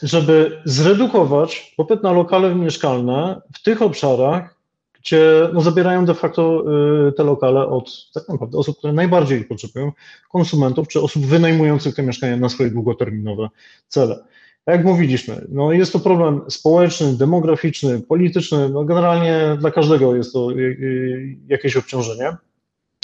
[0.02, 4.62] żeby zredukować popyt na lokale mieszkalne w tych obszarach,
[5.02, 6.64] gdzie no, zabierają de facto
[7.08, 9.92] y, te lokale od tak naprawdę osób, które najbardziej ich potrzebują,
[10.28, 13.48] konsumentów czy osób wynajmujących te mieszkania na swoje długoterminowe
[13.88, 14.24] cele.
[14.66, 20.52] Jak mówiliśmy, no jest to problem społeczny, demograficzny, polityczny, no generalnie dla każdego jest to
[20.52, 22.36] y, y, jakieś obciążenie,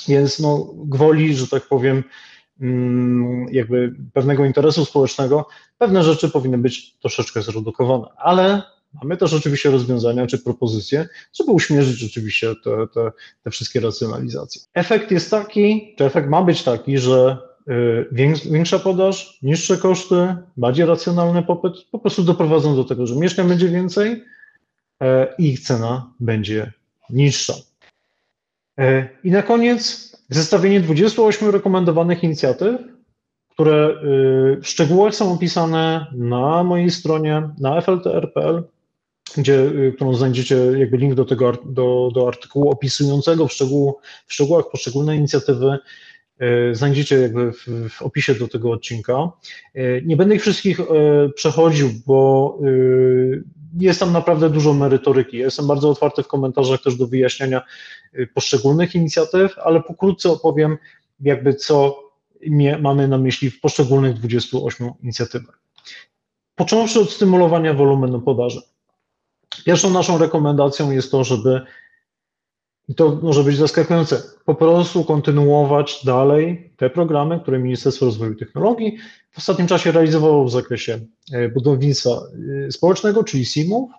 [0.08, 2.04] więc no gwoli, że tak powiem,
[2.60, 8.62] mm, jakby pewnego interesu społecznego, pewne rzeczy powinny być troszeczkę zredukowane, ale
[8.94, 14.62] Mamy też oczywiście rozwiązania czy propozycje, żeby uśmierzyć rzeczywiście te, te, te wszystkie racjonalizacje.
[14.74, 18.06] Efekt jest taki, czy efekt ma być taki, że y,
[18.50, 23.68] większa podaż, niższe koszty, bardziej racjonalny popyt po prostu doprowadzą do tego, że mieszkań będzie
[23.68, 24.24] więcej
[25.02, 26.72] e, i ich cena będzie
[27.10, 27.54] niższa.
[28.78, 32.80] E, I na koniec zestawienie 28 rekomendowanych inicjatyw,
[33.58, 38.62] które y, w szczegółach są opisane na mojej stronie na fltr.pl
[39.36, 44.32] gdzie, y, którą znajdziecie jakby link do tego do, do artykułu opisującego w, szczegół, w
[44.32, 45.78] szczegółach poszczególne inicjatywy.
[46.70, 49.30] Y, znajdziecie jakby w, w, opisie do tego odcinka.
[49.76, 50.80] Y, nie będę ich wszystkich
[51.34, 52.58] przechodził, bo
[53.80, 55.36] jest tam naprawdę dużo merytoryki.
[55.36, 57.62] Jestem bardzo otwarty w komentarzach też do wyjaśniania
[58.34, 60.78] poszczególnych inicjatyw, ale pokrótce opowiem
[61.20, 62.02] jakby co
[62.80, 65.60] mamy na myśli w poszczególnych 28 inicjatywach.
[66.54, 68.60] Począwszy od stymulowania wolumenu podaży.
[69.64, 71.60] Pierwszą naszą rekomendacją jest to, żeby,
[72.88, 78.98] i to może być zaskakujące, po prostu kontynuować dalej te programy, które Ministerstwo Rozwoju Technologii
[79.30, 81.00] w ostatnim czasie realizowało w zakresie
[81.32, 83.90] e, budownictwa e, społecznego, czyli SIM-ów,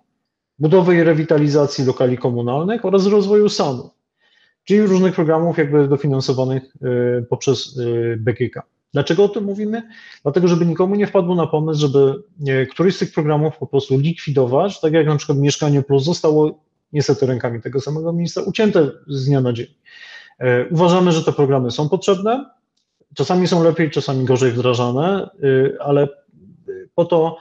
[0.60, 3.92] budowy i rewitalizacji lokali komunalnych oraz rozwoju SAN-ów,
[4.64, 7.80] czyli różnych programów jakby dofinansowanych e, poprzez
[8.18, 8.62] BGK.
[8.94, 9.84] Dlaczego o tym mówimy?
[10.24, 12.24] Dlatego, żeby nikomu nie wpadło na pomysł, żeby
[12.72, 16.64] któryś z tych programów po prostu likwidować, tak jak na przykład Mieszkanie Plus zostało
[16.94, 19.68] niestety rękami tego samego ministra ucięte z dnia na dzień.
[20.40, 22.46] E, uważamy, że te programy są potrzebne,
[23.16, 26.08] czasami są lepiej, czasami gorzej wdrażane, e, ale
[26.96, 27.38] po to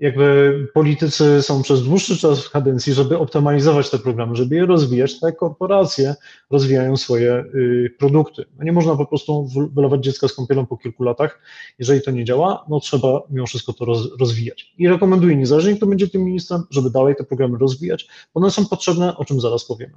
[0.00, 5.20] jakby politycy są przez dłuższy czas w kadencji, żeby optymalizować te programy, żeby je rozwijać,
[5.20, 6.14] tak korporacje
[6.50, 8.44] rozwijają swoje y, produkty.
[8.58, 11.40] No nie można po prostu wylewać dziecka z kąpielą po kilku latach.
[11.78, 14.74] Jeżeli to nie działa, no trzeba mimo wszystko to roz, rozwijać.
[14.78, 18.66] I rekomenduję, niezależnie kto będzie tym ministrem, żeby dalej te programy rozwijać, bo one są
[18.66, 19.94] potrzebne, o czym zaraz powiemy.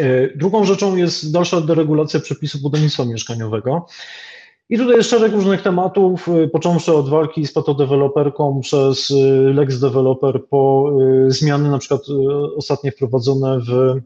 [0.00, 3.86] Y, drugą rzeczą jest dalsza deregulacja przepisów budownictwa mieszkaniowego.
[4.72, 9.14] I tutaj jest szereg różnych tematów, y, począwszy od walki z patodeweloperką przez y,
[9.54, 10.90] Lex Developer po
[11.26, 12.00] y, zmiany na przykład
[12.56, 14.00] ostatnie wprowadzone w,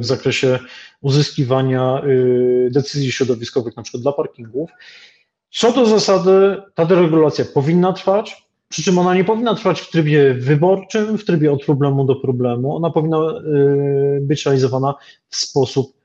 [0.00, 0.58] w zakresie
[1.00, 2.02] uzyskiwania
[2.70, 4.70] decyzji środowiskowych na przykład dla parkingów.
[5.50, 10.34] Co do zasady, ta deregulacja powinna trwać, przy czym ona nie powinna trwać w trybie
[10.34, 12.76] wyborczym, w trybie od problemu do problemu.
[12.76, 13.18] Ona powinna
[14.20, 14.94] być realizowana
[15.28, 15.97] w sposób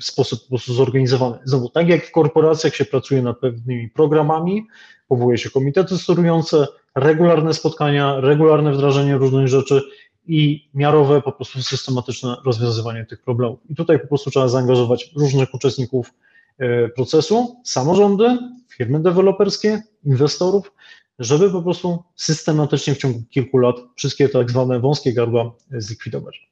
[0.00, 1.38] w sposób po prostu zorganizowany.
[1.44, 4.66] Znowu, tak jak w korporacjach się pracuje nad pewnymi programami,
[5.08, 9.82] powołuje się komitety sterujące, regularne spotkania, regularne wdrażanie różnych rzeczy
[10.26, 13.60] i miarowe, po prostu systematyczne rozwiązywanie tych problemów.
[13.70, 16.14] I tutaj po prostu trzeba zaangażować różnych uczestników
[16.58, 18.38] e, procesu, samorządy,
[18.76, 20.72] firmy deweloperskie, inwestorów,
[21.18, 26.50] żeby po prostu systematycznie w ciągu kilku lat wszystkie tak zwane wąskie gardła zlikwidować.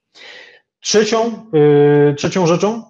[0.83, 2.83] Trzecią, yy, trzecią rzeczą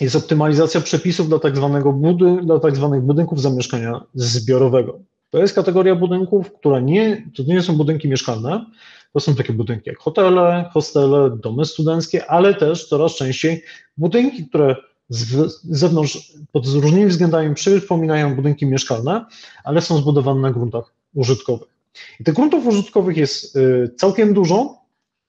[0.00, 4.98] jest optymalizacja przepisów dla tak, zwanego budy, dla tak zwanych budynków zamieszkania zbiorowego.
[5.30, 8.66] To jest kategoria budynków, która nie, to nie są budynki mieszkalne,
[9.12, 13.62] to są takie budynki jak hotele, hostele, domy studenckie, ale też coraz częściej
[13.96, 14.76] budynki, które
[15.08, 19.24] z zewnątrz pod różnymi względami przypominają budynki mieszkalne,
[19.64, 21.68] ale są zbudowane na gruntach użytkowych.
[22.20, 24.85] I tych gruntów użytkowych jest y, całkiem dużo,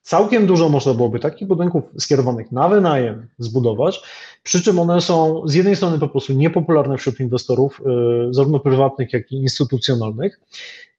[0.07, 4.01] Całkiem dużo można byłoby takich budynków skierowanych na wynajem zbudować,
[4.43, 7.81] przy czym one są z jednej strony po prostu niepopularne wśród inwestorów,
[8.29, 10.39] y, zarówno prywatnych, jak i instytucjonalnych,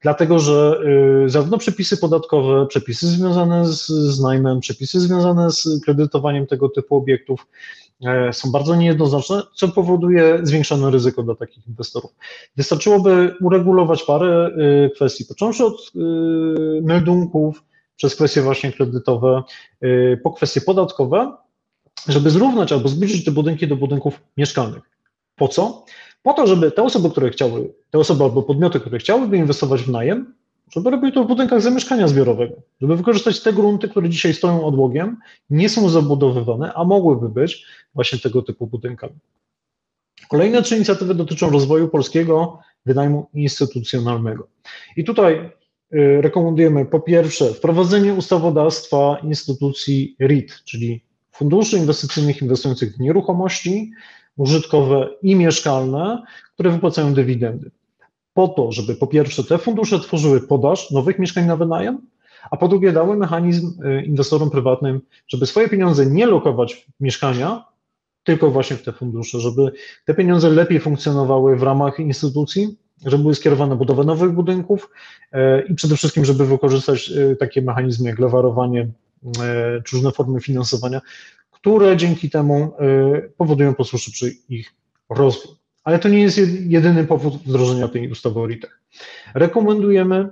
[0.02, 0.80] dlatego że
[1.26, 6.96] y, zarówno przepisy podatkowe, przepisy związane z, z najmem, przepisy związane z kredytowaniem tego typu
[6.96, 7.46] obiektów
[8.06, 12.10] e, są bardzo niejednoznaczne, co powoduje zwiększone ryzyko dla takich inwestorów.
[12.56, 14.50] Wystarczyłoby uregulować parę
[14.86, 15.92] y, kwestii, począwszy od
[16.82, 17.62] meldunków,
[17.98, 19.42] przez kwestie właśnie kredytowe,
[19.84, 21.32] y, po kwestie podatkowe,
[22.08, 24.82] żeby zrównać albo zbliżyć te budynki do budynków mieszkalnych.
[25.36, 25.84] Po co?
[26.22, 29.90] Po to, żeby te osoby, które chciały, te osoby albo podmioty, które chciałyby inwestować w
[29.90, 30.34] najem,
[30.72, 35.16] żeby robiły to w budynkach zamieszkania zbiorowego, żeby wykorzystać te grunty, które dzisiaj stoją odłogiem,
[35.50, 39.14] nie są zabudowywane, a mogłyby być właśnie tego typu budynkami.
[40.28, 44.48] Kolejne trzy inicjatywy dotyczą rozwoju polskiego wynajmu instytucjonalnego.
[44.96, 45.50] I tutaj
[46.20, 53.90] rekomendujemy po pierwsze wprowadzenie ustawodawstwa instytucji REIT, czyli funduszy inwestycyjnych inwestujących w nieruchomości
[54.36, 56.22] użytkowe i mieszkalne,
[56.54, 57.70] które wypłacają dywidendy.
[58.34, 61.98] Po to, żeby po pierwsze te fundusze tworzyły podaż nowych mieszkań na wynajem,
[62.50, 67.64] a po drugie dały mechanizm y, inwestorom prywatnym, żeby swoje pieniądze nie lokować w mieszkania,
[68.24, 69.72] tylko właśnie w te fundusze, żeby
[70.04, 72.76] te pieniądze lepiej funkcjonowały w ramach instytucji,
[73.06, 74.90] żeby były skierowane na budowę nowych budynków
[75.32, 80.40] e, i przede wszystkim, żeby wykorzystać e, takie mechanizmy jak lewarowanie e, czy różne formy
[80.40, 81.00] finansowania,
[81.50, 82.72] które dzięki temu
[83.36, 84.74] powodują po szybszy ich
[85.10, 85.54] rozwój.
[85.84, 88.80] Ale to nie jest jedyny powód wdrożenia tej ustawy o RIT-ach.
[89.34, 90.28] Rekomendujemy,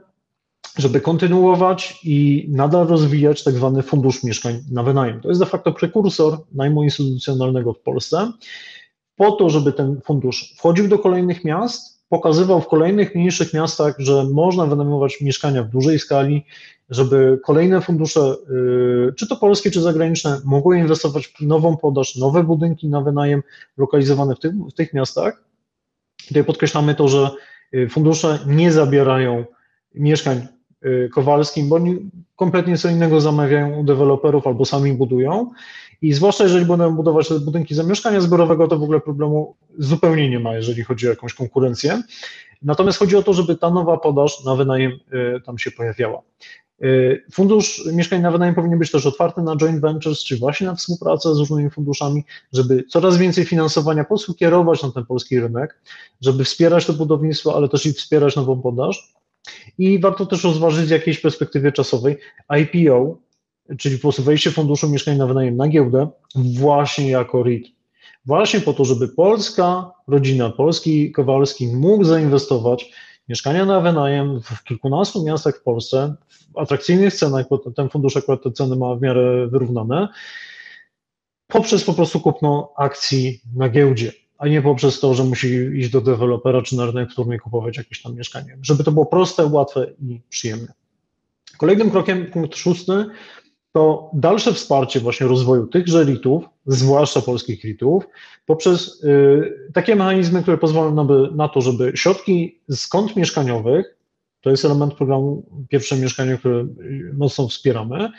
[0.79, 5.21] żeby kontynuować i nadal rozwijać tak zwany fundusz mieszkań na wynajem.
[5.21, 8.33] To jest de facto prekursor najmu instytucjonalnego w Polsce,
[9.17, 14.25] po to, żeby ten fundusz wchodził do kolejnych miast, pokazywał w kolejnych mniejszych miastach, że
[14.25, 16.45] można wynajmować mieszkania w dużej skali,
[16.91, 18.21] żeby kolejne fundusze,
[19.11, 23.43] y, czy to polskie, czy zagraniczne, mogły inwestować w nową podaż, nowe budynki na wynajem
[23.77, 25.45] lokalizowane w tych, w tych miastach.
[26.29, 27.31] Tutaj podkreślamy to, że
[27.75, 29.45] y, fundusze nie zabierają
[29.95, 30.47] mieszkań
[31.15, 35.51] kowalskim, bo oni kompletnie co innego zamawiają u deweloperów albo sami budują.
[36.03, 40.41] I zwłaszcza jeżeli będą budować te budynki zamieszkania zbiorowego, to w ogóle problemu zupełnie nie
[40.41, 42.03] ma, jeżeli chodzi o jakąś konkurencję.
[42.63, 46.23] Natomiast chodzi o to, żeby ta nowa podaż na wynajem y, tam się pojawiała.
[46.85, 50.75] Y, fundusz mieszkań na wynajem powinien być też otwarty na joint ventures, czy właśnie na
[50.75, 55.81] współpracę z różnymi funduszami, żeby coraz więcej finansowania po kierować na ten polski rynek,
[56.21, 59.15] żeby wspierać to budownictwo, ale też i wspierać nową podaż.
[59.79, 62.17] I warto też rozważyć w jakiejś perspektywie czasowej
[62.49, 63.19] IPO,
[63.79, 67.67] czyli po prostu wejście funduszu mieszkań na wynajem na giełdę właśnie jako REIT.
[68.27, 72.93] Właśnie po to, żeby polska rodzina, polski Kowalski mógł zainwestować
[73.29, 76.15] mieszkania na wynajem w kilkunastu miastach w Polsce,
[76.55, 80.09] w atrakcyjnych cenach, bo ten fundusz akurat te ceny ma w miarę wyrównane,
[81.47, 84.13] poprzez po prostu kupno akcji na giełdzie.
[84.39, 88.03] A nie poprzez to, że musi iść do dewelopera czy na rynek wtórny kupować jakieś
[88.03, 88.59] tam mieszkanie.
[88.63, 90.73] Żeby to było proste, łatwe i przyjemne.
[91.59, 93.07] Kolejnym krokiem, punkt szósty,
[93.73, 98.05] to dalsze wsparcie właśnie rozwoju tychże RIT-ów, zwłaszcza polskich RIT-ów,
[98.47, 103.97] poprzez y, takie mechanizmy, które pozwolą nam na to, żeby środki z kont mieszkaniowych,
[104.41, 106.67] to jest element programu Pierwsze Mieszkanie, które
[107.17, 108.11] mocno wspieramy,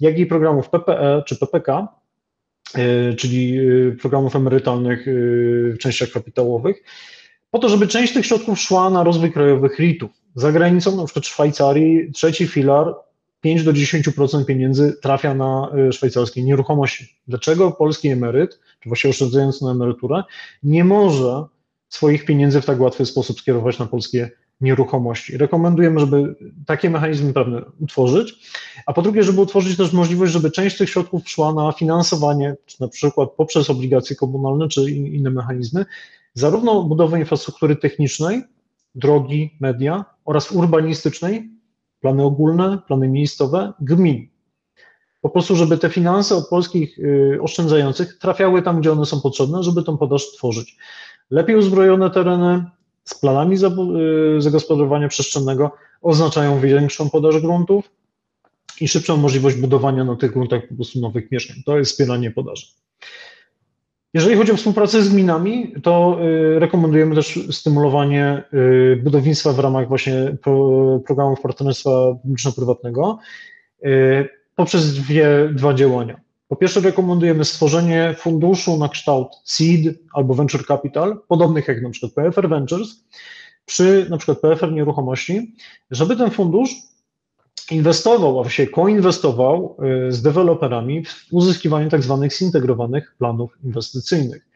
[0.00, 1.97] jak i programów PPE czy PPK, y,
[3.18, 5.04] czyli y, programów emerytalnych
[5.74, 6.82] w częściach kapitałowych,
[7.50, 10.10] po to, żeby część tych środków szła na rozwój krajowych RIT-ów.
[10.34, 12.94] Za granicą, na przykład w Szwajcarii, trzeci filar
[13.40, 17.16] 5 do 10% pieniędzy trafia na szwajcarskie nieruchomości.
[17.28, 20.22] Dlaczego polski emeryt, czy właśnie oszczędzając na emeryturę,
[20.62, 21.44] nie może
[21.88, 24.30] swoich pieniędzy w tak łatwy sposób skierować na polskie
[24.60, 25.36] nieruchomości.
[25.36, 26.36] Rekomendujemy, żeby
[26.66, 28.34] takie mechanizmy pewne utworzyć,
[28.86, 32.80] a po drugie, żeby utworzyć też możliwość, żeby część tych środków szła na finansowanie, czy
[32.80, 35.84] na przykład poprzez obligacje komunalne, czy inne mechanizmy,
[36.34, 38.42] zarówno budowy infrastruktury technicznej,
[38.94, 41.50] drogi, media oraz urbanistycznej,
[42.00, 44.28] plany ogólne, plany miejscowe, gmin.
[45.20, 49.62] Po prostu, żeby te finanse od polskich y, oszczędzających trafiały tam, gdzie one są potrzebne,
[49.62, 50.76] żeby tą podaż tworzyć.
[51.30, 52.64] Lepiej uzbrojone tereny
[53.08, 55.70] z planami y, zagospodarowania przestrzennego
[56.02, 57.90] oznaczają większą podaż gruntów
[58.80, 61.56] i szybszą możliwość budowania na tych gruntach po prostu nowych mieszkań.
[61.66, 62.66] To jest wspieranie podaży.
[64.14, 66.18] Jeżeli chodzi o współpracę z gminami, to
[66.56, 70.36] y, rekomendujemy też stymulowanie y, budownictwa w ramach właśnie
[71.06, 71.90] programów partnerstwa
[72.22, 73.18] publiczno-prywatnego
[74.56, 76.20] poprzez dwie, dwa działania.
[76.48, 82.12] Po pierwsze, rekomendujemy stworzenie funduszu na kształt seed albo venture capital, podobnych jak na przykład
[82.12, 83.04] PFR Ventures,
[83.64, 85.54] przy na przykład PFR Nieruchomości,
[85.90, 86.70] żeby ten fundusz
[87.70, 89.76] inwestował, a właściwie koinwestował
[90.08, 94.48] y, z deweloperami w uzyskiwanie tak zwanych zintegrowanych planów inwestycyjnych.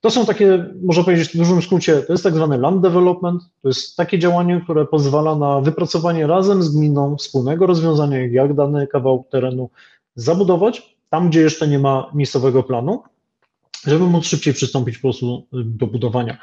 [0.00, 3.68] To są takie, można powiedzieć w dużym skrócie, to jest tak zwany land development, to
[3.68, 9.24] jest takie działanie, które pozwala na wypracowanie razem z gminą wspólnego rozwiązania, jak dany kawał
[9.30, 9.70] terenu
[10.14, 13.02] zabudować, tam gdzie jeszcze nie ma miejscowego planu,
[13.86, 16.38] żeby móc szybciej przystąpić po prostu do budowania.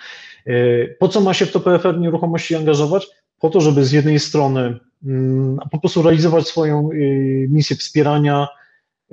[0.47, 3.07] Y, po co ma się w to PFR nieruchomości angażować?
[3.39, 8.47] Po to, żeby z jednej strony Mm, po prostu realizować swoją y, misję wspierania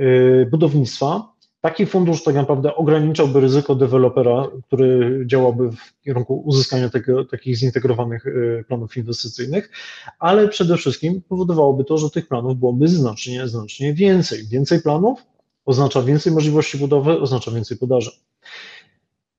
[0.00, 1.32] y, budownictwa.
[1.60, 8.24] Taki fundusz tak naprawdę ograniczałby ryzyko dewelopera, który działałby w kierunku uzyskania tego, takich zintegrowanych
[8.68, 9.70] planów inwestycyjnych,
[10.18, 14.46] ale przede wszystkim powodowałoby to, że tych planów byłoby znacznie, znacznie więcej.
[14.46, 15.22] Więcej planów
[15.68, 18.10] oznacza więcej możliwości budowy, oznacza więcej podaży.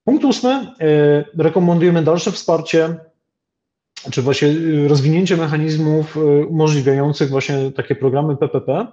[0.04, 0.68] Punkt ósmy.
[1.38, 2.96] Rekomendujemy dalsze wsparcie
[4.12, 8.88] czy właśnie y, rozwinięcie mechanizmów y, umożliwiających właśnie takie programy PPP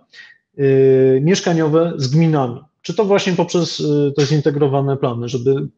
[1.20, 2.61] mieszkaniowe z gminami.
[2.82, 3.82] Czy to właśnie poprzez
[4.16, 5.68] te zintegrowane plany, żeby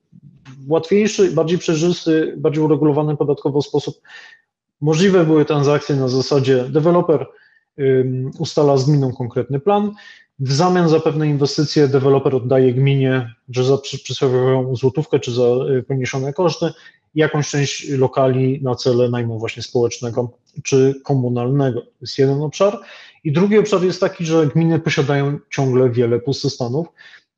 [0.68, 4.00] łatwiejszy, bardziej przejrzysty, bardziej uregulowany podatkowo sposób
[4.80, 7.26] możliwe były transakcje na zasadzie deweloper
[8.38, 9.92] ustala z gminą konkretny plan,
[10.38, 15.42] w zamian za pewne inwestycje deweloper oddaje gminie, że za przysłowiową złotówkę czy za
[15.88, 16.72] poniesione koszty
[17.14, 20.32] jakąś część lokali na cele najmu właśnie społecznego
[20.64, 21.80] czy komunalnego.
[21.80, 22.80] To jest jeden obszar.
[23.24, 26.86] I drugi obszar jest taki, że gminy posiadają ciągle wiele pustostanów,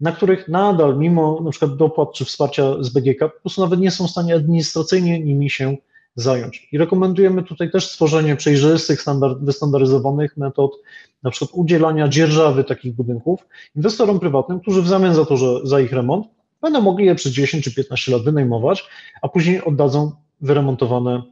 [0.01, 3.91] na których nadal, mimo na przykład dopłat czy wsparcia z BGK, po prostu nawet nie
[3.91, 5.77] są w stanie administracyjnie nimi się
[6.21, 6.69] zająć.
[6.73, 9.05] I rekomendujemy tutaj też stworzenie przejrzystych,
[9.41, 10.77] wystandaryzowanych metod,
[11.23, 13.47] na przykład udzielania dzierżawy takich budynków
[13.77, 16.27] inwestorom prywatnym, którzy w zamian za to, że za ich remont
[16.63, 18.89] będą mogli je przez 10 czy 15 lat wynajmować,
[19.23, 21.23] a później oddadzą wyremontowane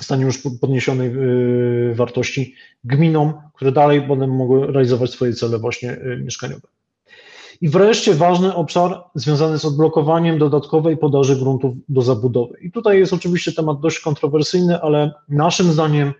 [0.00, 1.10] w stanie już podniesionej
[1.90, 2.54] y, wartości
[2.84, 6.68] gminom, które dalej będą mogły realizować swoje cele właśnie y, mieszkaniowe.
[7.60, 12.58] I wreszcie ważny obszar związany z odblokowaniem dodatkowej podaży gruntów do zabudowy.
[12.60, 16.12] I tutaj jest oczywiście temat dość kontrowersyjny, ale naszym zdaniem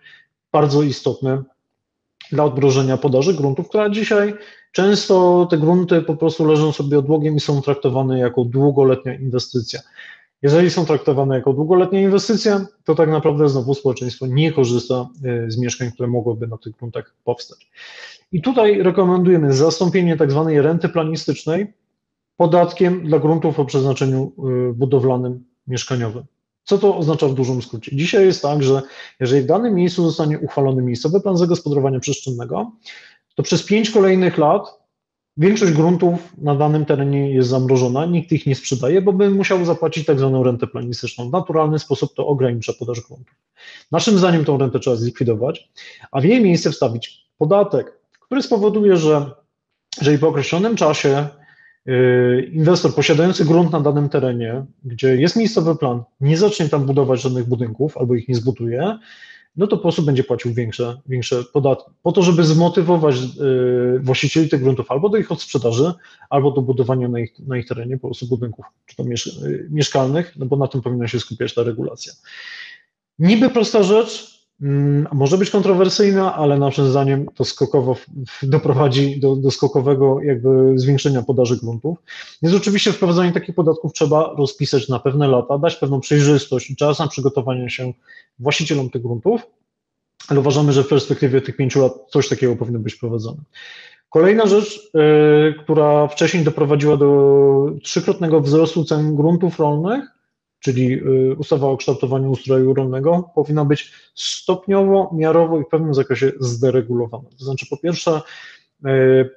[0.52, 1.42] bardzo istotny
[2.32, 4.34] dla odmrożenia podaży gruntów, która dzisiaj
[4.72, 9.80] często te grunty po prostu leżą sobie odłogiem i są traktowane jako długoletnia inwestycja.
[10.46, 15.58] Jeżeli są traktowane jako długoletnia inwestycja, to tak naprawdę znowu społeczeństwo nie korzysta e, z
[15.58, 17.70] mieszkań, które mogłyby na tych gruntach powstać.
[18.32, 21.72] I tutaj rekomendujemy zastąpienie tak zwanej renty planistycznej
[22.36, 26.24] podatkiem dla gruntów o przeznaczeniu e, budowlanym mieszkaniowym.
[26.64, 27.96] Co to oznacza w dużym skrócie?
[27.96, 28.82] Dzisiaj jest tak, że
[29.20, 32.72] jeżeli w danym miejscu zostanie uchwalony miejscowy plan zagospodarowania przestrzennego,
[33.34, 34.85] to przez pięć kolejnych lat
[35.36, 40.06] większość gruntów na danym terenie jest zamrożona, nikt ich nie sprzedaje, bo by musiał zapłacić
[40.06, 41.28] tak zwaną rentę planistyczną.
[41.28, 43.34] W naturalny sposób to ogranicza podaż gruntów.
[43.92, 45.68] Naszym zdaniem tą rentę trzeba zlikwidować,
[46.12, 49.30] a w jej miejsce wstawić podatek, który spowoduje, że
[49.98, 51.26] jeżeli po określonym czasie
[52.52, 57.48] inwestor posiadający grunt na danym terenie, gdzie jest miejscowy plan, nie zacznie tam budować żadnych
[57.48, 58.98] budynków albo ich nie zbuduje,
[59.56, 61.90] no to po prostu będzie płacił większe, większe podatki.
[62.02, 65.92] Po to, żeby zmotywować y, właścicieli tych gruntów albo do ich odsprzedaży,
[66.30, 70.32] albo do budowania na ich, na ich terenie po prostu budynków, czy to y, mieszkalnych,
[70.36, 72.12] no bo na tym powinna się skupiać ta regulacja.
[73.18, 74.35] Niby prosta rzecz,
[75.12, 77.96] może być kontrowersyjna, ale naszym zdaniem to skokowo
[78.42, 81.98] doprowadzi do, do skokowego jakby zwiększenia podaży gruntów.
[82.42, 86.98] Więc oczywiście wprowadzanie takich podatków trzeba rozpisać na pewne lata, dać pewną przejrzystość i czas
[86.98, 87.92] na przygotowanie się
[88.38, 89.40] właścicielom tych gruntów,
[90.28, 93.38] ale uważamy, że w perspektywie tych pięciu lat coś takiego powinno być prowadzone.
[94.10, 100.15] Kolejna rzecz, yy, która wcześniej doprowadziła do trzykrotnego wzrostu cen gruntów rolnych,
[100.66, 106.32] czyli yy, ustawa o kształtowaniu ustroju rolnego, powinna być stopniowo, miarowo i w pewnym zakresie
[106.40, 107.28] zderegulowana.
[107.38, 108.20] To znaczy, po pierwsze,
[108.84, 109.30] yy,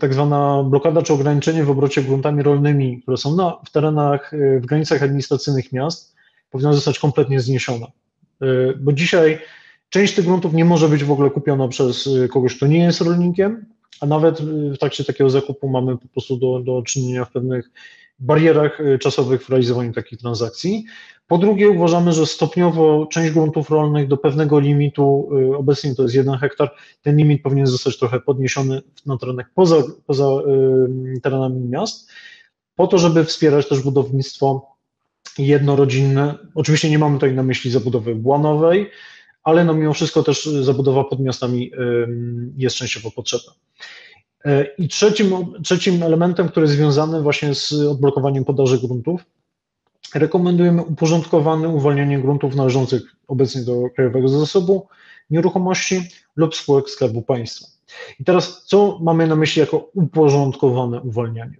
[0.00, 4.66] tak zwana blokada czy ograniczenie w obrocie gruntami rolnymi, które są na, w terenach, w
[4.66, 6.16] granicach administracyjnych miast,
[6.50, 7.86] powinna zostać kompletnie zniesiona.
[8.42, 9.38] Y, bo dzisiaj
[9.88, 13.00] część tych gruntów nie może być w ogóle kupiona przez y, kogoś, kto nie jest
[13.00, 13.66] rolnikiem,
[14.00, 17.70] a nawet y, w trakcie takiego zakupu mamy po prostu do, do czynienia w pewnych
[18.20, 20.84] barierach czasowych w realizowaniu takich transakcji.
[21.26, 26.38] Po drugie, uważamy, że stopniowo część gruntów rolnych do pewnego limitu, obecnie to jest jeden
[26.38, 26.70] hektar,
[27.02, 30.30] ten limit powinien zostać trochę podniesiony na terenach poza, poza
[31.22, 32.10] terenami miast,
[32.74, 34.76] po to, żeby wspierać też budownictwo
[35.38, 36.38] jednorodzinne.
[36.54, 38.90] Oczywiście nie mamy tutaj na myśli zabudowy błanowej,
[39.42, 41.70] ale no mimo wszystko też zabudowa pod miastami
[42.56, 43.52] jest częściowo potrzebna.
[44.44, 45.34] E, I trzecim,
[45.64, 49.24] trzecim elementem, który jest związany właśnie z odblokowaniem podaży gruntów,
[50.14, 54.86] rekomendujemy uporządkowane uwolnienie gruntów należących obecnie do Krajowego Zasobu
[55.30, 56.02] Nieruchomości
[56.36, 57.66] lub spółek Skarbu Państwa.
[58.20, 61.56] I teraz, co mamy na myśli jako uporządkowane uwalnianie?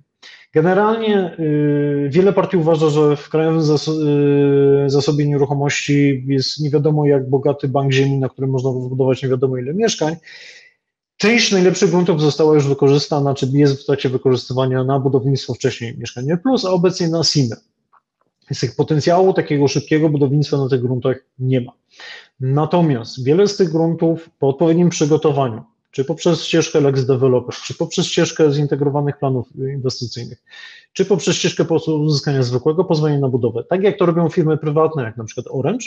[0.54, 7.30] Generalnie y, wiele partii uważa, że w krajowym y, zasobie nieruchomości jest nie wiadomo jak
[7.30, 10.16] bogaty bank ziemi, na którym można zbudować nie wiadomo ile mieszkań.
[11.20, 16.36] Część najlepszych gruntów została już wykorzystana, czy jest w trakcie wykorzystywania na budownictwo wcześniej Mieszkanie
[16.36, 17.56] Plus, a obecnie na SIMę.
[18.50, 21.72] Więc tych potencjału takiego szybkiego budownictwa na tych gruntach nie ma.
[22.40, 28.06] Natomiast wiele z tych gruntów po odpowiednim przygotowaniu, czy poprzez ścieżkę Lex Developer, czy poprzez
[28.06, 30.42] ścieżkę zintegrowanych planów inwestycyjnych,
[30.92, 35.02] czy poprzez ścieżkę po uzyskania zwykłego pozwolenia na budowę, tak jak to robią firmy prywatne,
[35.02, 35.86] jak na przykład Orange,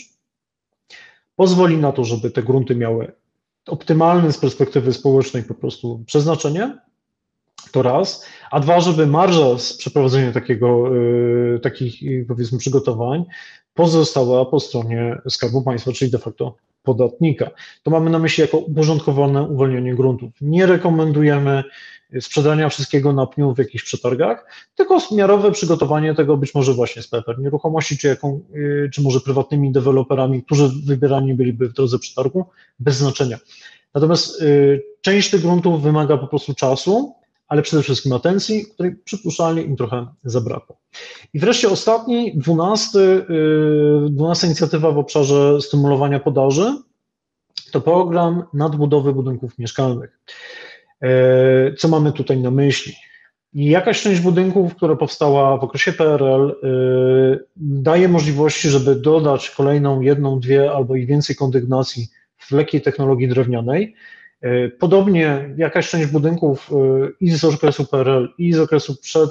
[1.35, 3.22] pozwoli na to, żeby te grunty miały
[3.67, 6.77] optymalne z perspektywy społecznej po prostu przeznaczenie,
[7.71, 13.25] to raz, a dwa, żeby marża z przeprowadzenia takiego, yy, takich powiedzmy przygotowań
[13.73, 17.49] pozostała po stronie Skarbu Państwa, czyli de facto podatnika.
[17.83, 20.31] To mamy na myśli jako uporządkowane uwolnienie gruntów.
[20.41, 21.63] Nie rekomendujemy
[22.21, 24.45] sprzedania wszystkiego na pniu w jakichś przetargach,
[24.75, 29.19] tylko miarowe przygotowanie tego być może właśnie z PFR Nieruchomości, czy, jaką, y, czy może
[29.19, 32.45] prywatnymi deweloperami, którzy wybierani byliby w drodze przetargu,
[32.79, 33.37] bez znaczenia.
[33.93, 37.13] Natomiast y, część tych gruntów wymaga po prostu czasu,
[37.47, 40.77] ale przede wszystkim atencji, której przypuszczalnie im trochę zabrakło.
[41.33, 46.73] I wreszcie ostatni, dwunasty, y, dwunasta inicjatywa w obszarze stymulowania podaży
[47.71, 50.19] to program nadbudowy budynków mieszkalnych.
[51.01, 52.93] E, co mamy tutaj na myśli?
[53.53, 60.39] Jakaś część budynków, która powstała w okresie PRL, y, daje możliwości, żeby dodać kolejną jedną,
[60.39, 63.95] dwie albo i więcej kondygnacji w lekkiej technologii drewnianej,
[64.43, 66.75] E, podobnie jakaś część budynków e,
[67.19, 69.29] i z okresu PRL, i z okresu przed,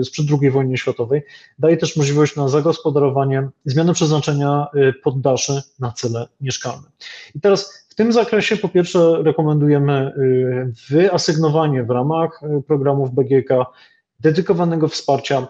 [0.00, 1.22] e, sprzed II wojny światowej
[1.58, 4.66] daje też możliwość na zagospodarowanie, zmiany przeznaczenia
[5.02, 6.88] poddaszy na cele mieszkalne.
[7.34, 10.12] I teraz w tym zakresie po pierwsze rekomendujemy
[10.90, 13.48] wyasygnowanie w ramach programów BGK
[14.20, 15.46] dedykowanego wsparcia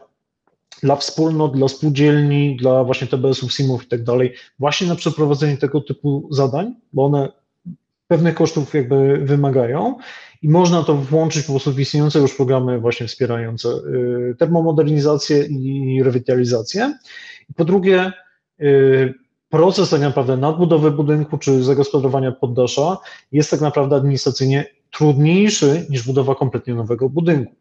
[0.82, 5.80] dla wspólnot, dla spółdzielni, dla właśnie TBS-ów, SIM-ów i tak dalej, właśnie na przeprowadzenie tego
[5.80, 7.32] typu zadań, bo one
[8.08, 9.98] pewnych kosztów jakby wymagają
[10.42, 16.02] i można to włączyć po prostu w istniejące już programy właśnie wspierające y, termomodernizację i
[16.02, 16.98] rewitalizację.
[17.56, 18.12] Po drugie,
[18.60, 19.14] y,
[19.52, 22.98] proces tak naprawdę nadbudowy budynku czy zagospodarowania poddasza
[23.32, 27.52] jest tak naprawdę administracyjnie trudniejszy niż budowa kompletnie nowego budynku.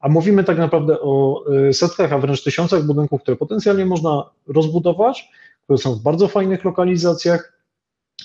[0.00, 5.30] A mówimy tak naprawdę o y, setkach, a wręcz tysiącach budynków, które potencjalnie można rozbudować,
[5.64, 7.57] które są w bardzo fajnych lokalizacjach,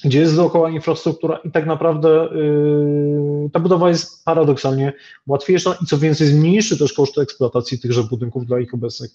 [0.04, 4.94] gdzie jest dookoła infrastruktura i tak naprawdę yy, ta budowa jest paradoksalnie
[5.28, 9.12] łatwiejsza i co więcej zmniejszy też koszty eksploatacji tychże budynków dla ich obecnych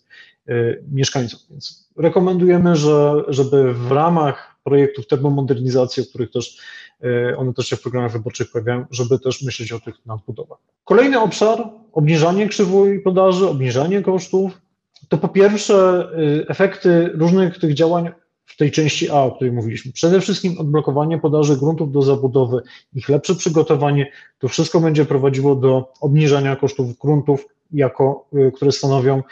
[0.47, 1.41] yy, mieszkańców.
[1.51, 6.59] Więc rekomendujemy, że, żeby w ramach projektów termomodernizacji, o których też
[7.01, 10.59] yy, one też się w programach wyborczych pojawiają, żeby też myśleć o tych nadbudowach.
[10.85, 14.61] Kolejny obszar, obniżanie krzywój podaży, obniżanie kosztów,
[15.09, 18.11] to po pierwsze yy, efekty różnych tych działań
[18.49, 19.92] w tej części A, o której mówiliśmy.
[19.92, 22.62] Przede wszystkim odblokowanie podaży gruntów do zabudowy,
[22.94, 29.22] ich lepsze przygotowanie, to wszystko będzie prowadziło do obniżania kosztów gruntów, jako, y, które stanowią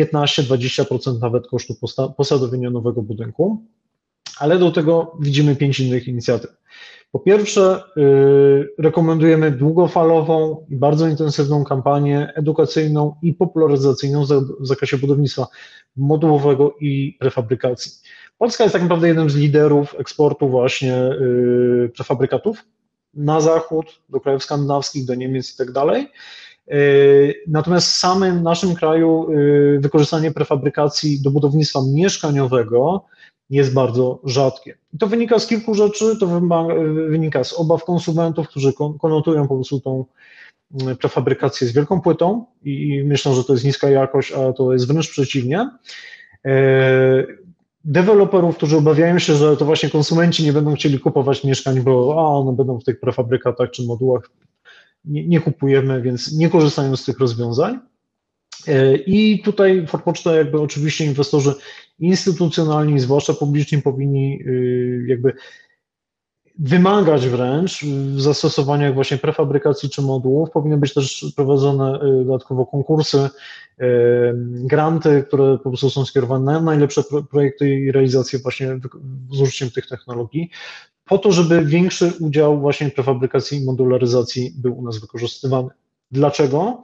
[0.00, 1.74] 15-20% nawet kosztu
[2.16, 3.62] posadowienia nowego budynku.
[4.38, 6.50] Ale do tego widzimy pięć innych inicjatyw.
[7.12, 14.24] Po pierwsze, yy, rekomendujemy długofalową i bardzo intensywną kampanię edukacyjną i popularyzacyjną
[14.60, 15.46] w zakresie budownictwa
[15.96, 17.92] modułowego i prefabrykacji.
[18.40, 22.64] Polska jest tak naprawdę jednym z liderów eksportu właśnie yy, prefabrykatów
[23.14, 26.08] na zachód, do krajów skandynawskich, do Niemiec i tak dalej.
[26.66, 33.04] Yy, natomiast w samym naszym kraju yy, wykorzystanie prefabrykacji do budownictwa mieszkaniowego
[33.50, 34.78] jest bardzo rzadkie.
[34.94, 36.26] I to wynika z kilku rzeczy, to
[37.08, 40.04] wynika z obaw konsumentów, którzy konotują po prostu tą
[41.00, 45.10] prefabrykację z wielką płytą i myślą, że to jest niska jakość, a to jest wręcz
[45.10, 45.70] przeciwnie
[47.84, 52.38] deweloperów, którzy obawiają się, że to właśnie konsumenci nie będą chcieli kupować mieszkań, bo a,
[52.38, 54.30] one będą w tych prefabrykatach czy modułach,
[55.04, 57.80] nie, nie kupujemy, więc nie korzystają z tych rozwiązań.
[58.66, 61.54] E, I tutaj Forpoczta jakby oczywiście inwestorzy
[61.98, 65.32] instytucjonalni, zwłaszcza publiczni, powinni y, jakby
[66.60, 70.50] wymagać wręcz w zastosowaniach właśnie prefabrykacji czy modułów.
[70.50, 73.84] Powinny być też prowadzone y, dodatkowo konkursy, y,
[74.44, 78.80] granty, które po prostu są skierowane na najlepsze projekty i realizację właśnie
[79.32, 80.50] z użyciem tych technologii,
[81.04, 85.68] po to, żeby większy udział właśnie prefabrykacji i modularyzacji był u nas wykorzystywany.
[86.10, 86.82] Dlaczego?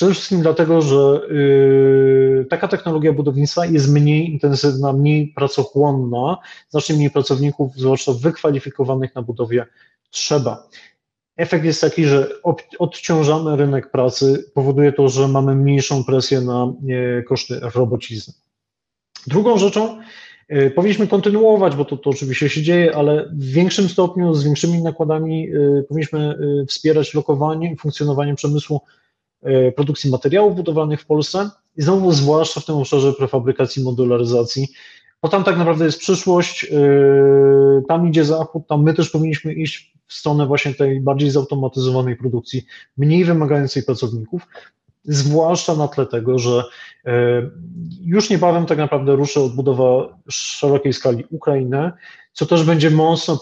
[0.00, 6.38] Przede wszystkim dlatego, że yy, taka technologia budownictwa jest mniej intensywna, mniej pracochłonna,
[6.68, 9.66] znacznie mniej pracowników, zwłaszcza wykwalifikowanych na budowie,
[10.10, 10.68] trzeba.
[11.36, 12.28] Efekt jest taki, że
[12.78, 16.72] odciążamy rynek pracy, powoduje to, że mamy mniejszą presję na
[17.28, 18.34] koszty robocizny.
[19.26, 19.98] Drugą rzeczą,
[20.48, 24.82] yy, powinniśmy kontynuować, bo to, to oczywiście się dzieje, ale w większym stopniu, z większymi
[24.82, 26.38] nakładami yy, powinniśmy
[26.68, 29.09] wspierać lokowanie i funkcjonowanie przemysłu E,
[29.76, 34.68] produkcji materiałów budowlanych w Polsce i znowu zwłaszcza w tym obszarze prefabrykacji, modularyzacji,
[35.22, 39.92] bo tam tak naprawdę jest przyszłość, e, tam idzie zachód, tam my też powinniśmy iść
[40.06, 42.66] w stronę właśnie tej bardziej zautomatyzowanej produkcji,
[42.96, 44.46] mniej wymagającej pracowników,
[45.04, 46.64] zwłaszcza na tle tego, że
[47.06, 47.50] e,
[48.00, 51.92] już niebawem tak naprawdę ruszy odbudowa szerokiej skali Ukrainy,
[52.32, 53.40] co też będzie mocno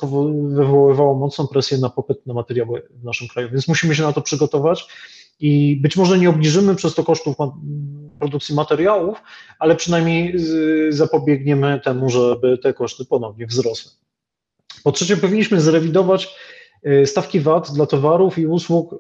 [0.48, 4.22] wywoływało mocną presję na popyt na materiały w naszym kraju, więc musimy się na to
[4.22, 4.88] przygotować
[5.40, 7.36] i być może nie obniżymy przez to kosztów
[8.18, 9.22] produkcji materiałów,
[9.58, 10.34] ale przynajmniej
[10.88, 13.92] zapobiegniemy temu, żeby te koszty ponownie wzrosły.
[14.84, 16.34] Po trzecie, powinniśmy zrewidować
[16.86, 18.96] y, stawki VAT dla towarów i usług y,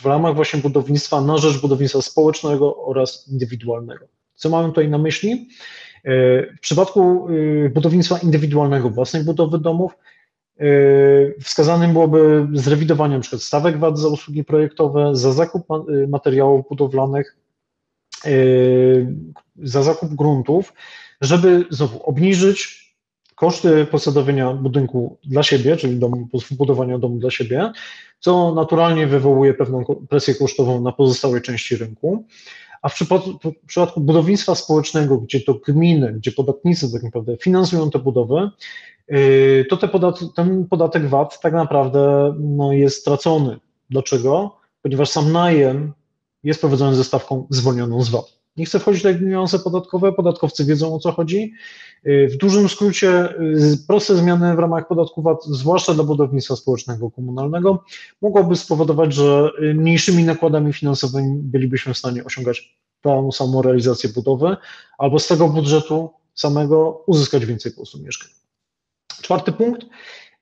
[0.00, 4.06] w ramach właśnie budownictwa na rzecz budownictwa społecznego oraz indywidualnego.
[4.34, 5.48] Co mamy tutaj na myśli?
[6.06, 7.28] Y, w przypadku
[7.74, 9.92] budownictwa indywidualnego, własnej budowy domów,
[11.42, 13.38] wskazanym byłoby zrewidowanie np.
[13.38, 17.36] stawek VAT za usługi projektowe, za zakup yy, materiałów budowlanych,
[18.24, 19.14] yy,
[19.56, 20.72] za zakup gruntów,
[21.20, 22.90] żeby znowu obniżyć
[23.34, 27.72] koszty posadowienia budynku dla siebie, czyli domu, budowania domu dla siebie,
[28.18, 32.24] co naturalnie wywołuje pewną presję kosztową na pozostałej części rynku.
[32.82, 37.90] A w przypadku, w przypadku budownictwa społecznego, gdzie to gminy, gdzie podatnicy tak naprawdę finansują
[37.90, 38.50] te budowy,
[38.89, 38.89] Yy,
[39.68, 43.58] to te podat ten podatek VAT tak naprawdę no, jest stracony.
[43.90, 44.56] Dlaczego?
[44.82, 45.92] Ponieważ sam najem
[46.42, 48.40] jest prowadzony ze stawką zwolnioną z VAT.
[48.56, 51.52] Nie chcę wchodzić w niuanse podatkowe, podatkowcy wiedzą o co chodzi.
[52.04, 57.10] Yy, w dużym skrócie yy, proste zmiany w ramach podatku VAT, zwłaszcza dla budownictwa społecznego,
[57.10, 57.84] komunalnego,
[58.22, 64.56] mogłoby spowodować, że mniejszymi nakładami finansowymi bylibyśmy w stanie osiągać tą samą realizację budowy,
[64.98, 68.39] albo z tego budżetu samego uzyskać więcej po prostu mieszkań.
[69.22, 69.86] Czwarty punkt.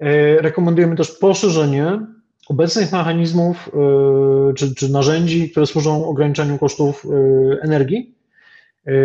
[0.01, 2.07] E, rekomendujemy też poszerzenie
[2.49, 3.71] obecnych mechanizmów
[4.51, 8.19] e, czy, czy narzędzi, które służą ograniczaniu kosztów e, energii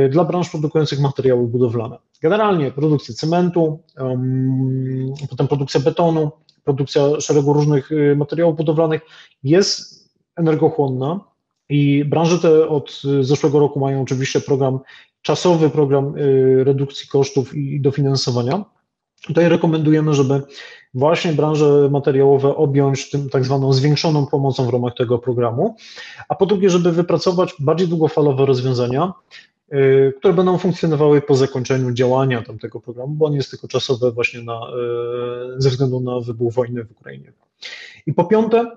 [0.09, 1.97] dla branż produkujących materiały budowlane.
[2.21, 3.80] Generalnie produkcja cementu,
[5.30, 6.32] potem produkcja betonu,
[6.63, 9.01] produkcja szeregu różnych materiałów budowlanych
[9.43, 11.19] jest energochłonna
[11.69, 14.80] i branże te od zeszłego roku mają oczywiście program,
[15.21, 16.13] czasowy program
[16.63, 18.65] redukcji kosztów i dofinansowania
[19.28, 20.41] Tutaj rekomendujemy, żeby
[20.93, 25.76] właśnie branże materiałowe objąć tym tak zwaną zwiększoną pomocą w ramach tego programu,
[26.30, 29.13] a po drugie, żeby wypracować bardziej długofalowe rozwiązania,
[29.74, 34.41] y, które będą funkcjonowały po zakończeniu działania tamtego programu, bo on jest tylko czasowy właśnie
[34.41, 34.67] na,
[35.57, 37.34] y, ze względu na wybuch wojny w Ukrainie.
[38.05, 38.71] I po piąte,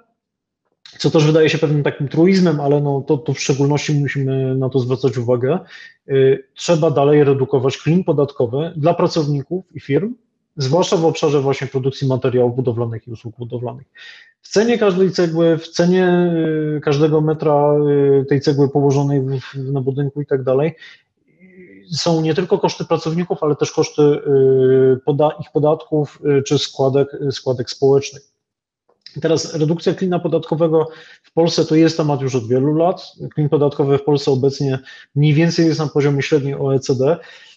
[0.99, 4.68] co też wydaje się pewnym takim truizmem, ale no to, to w szczególności musimy na
[4.68, 5.59] to zwracać uwagę,
[6.09, 10.14] y, trzeba dalej redukować klin podatkowy dla pracowników i firm,
[10.57, 13.86] zwłaszcza w obszarze właśnie produkcji materiałów budowlanych i usług budowlanych.
[14.42, 16.32] W cenie każdej cegły, w cenie
[16.76, 17.74] y, każdego metra
[18.22, 19.22] y, tej cegły położonej
[19.54, 20.74] na budynku i tak dalej,
[21.92, 24.02] są nie tylko koszty pracowników, ale też koszty
[25.40, 28.22] ich podatków czy składek, składek społecznych.
[29.20, 30.88] Teraz redukcja klina podatkowego
[31.22, 33.12] w Polsce to jest temat już od wielu lat.
[33.34, 34.78] Klin podatkowy w Polsce obecnie
[35.14, 37.16] mniej więcej jest na poziomie średniej OECD.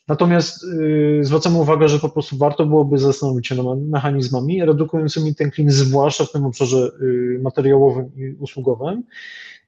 [0.10, 5.52] Natomiast yy, zwracamy uwagę, że po prostu warto byłoby zastanowić się nad mechanizmami redukującymi ten
[5.52, 9.04] klin, zwłaszcza w tym obszarze yy, materiałowym i usługowym,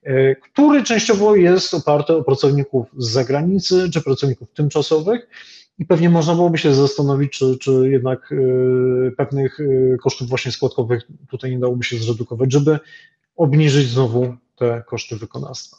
[0.02, 5.28] yy, który częściowo jest oparty o pracowników z zagranicy czy pracowników tymczasowych
[5.78, 11.02] i pewnie można byłoby się zastanowić, czy, czy jednak y, pewnych y, kosztów właśnie składkowych
[11.30, 12.78] tutaj nie dałoby się zredukować, żeby
[13.36, 15.76] obniżyć znowu te koszty wykonawstwa.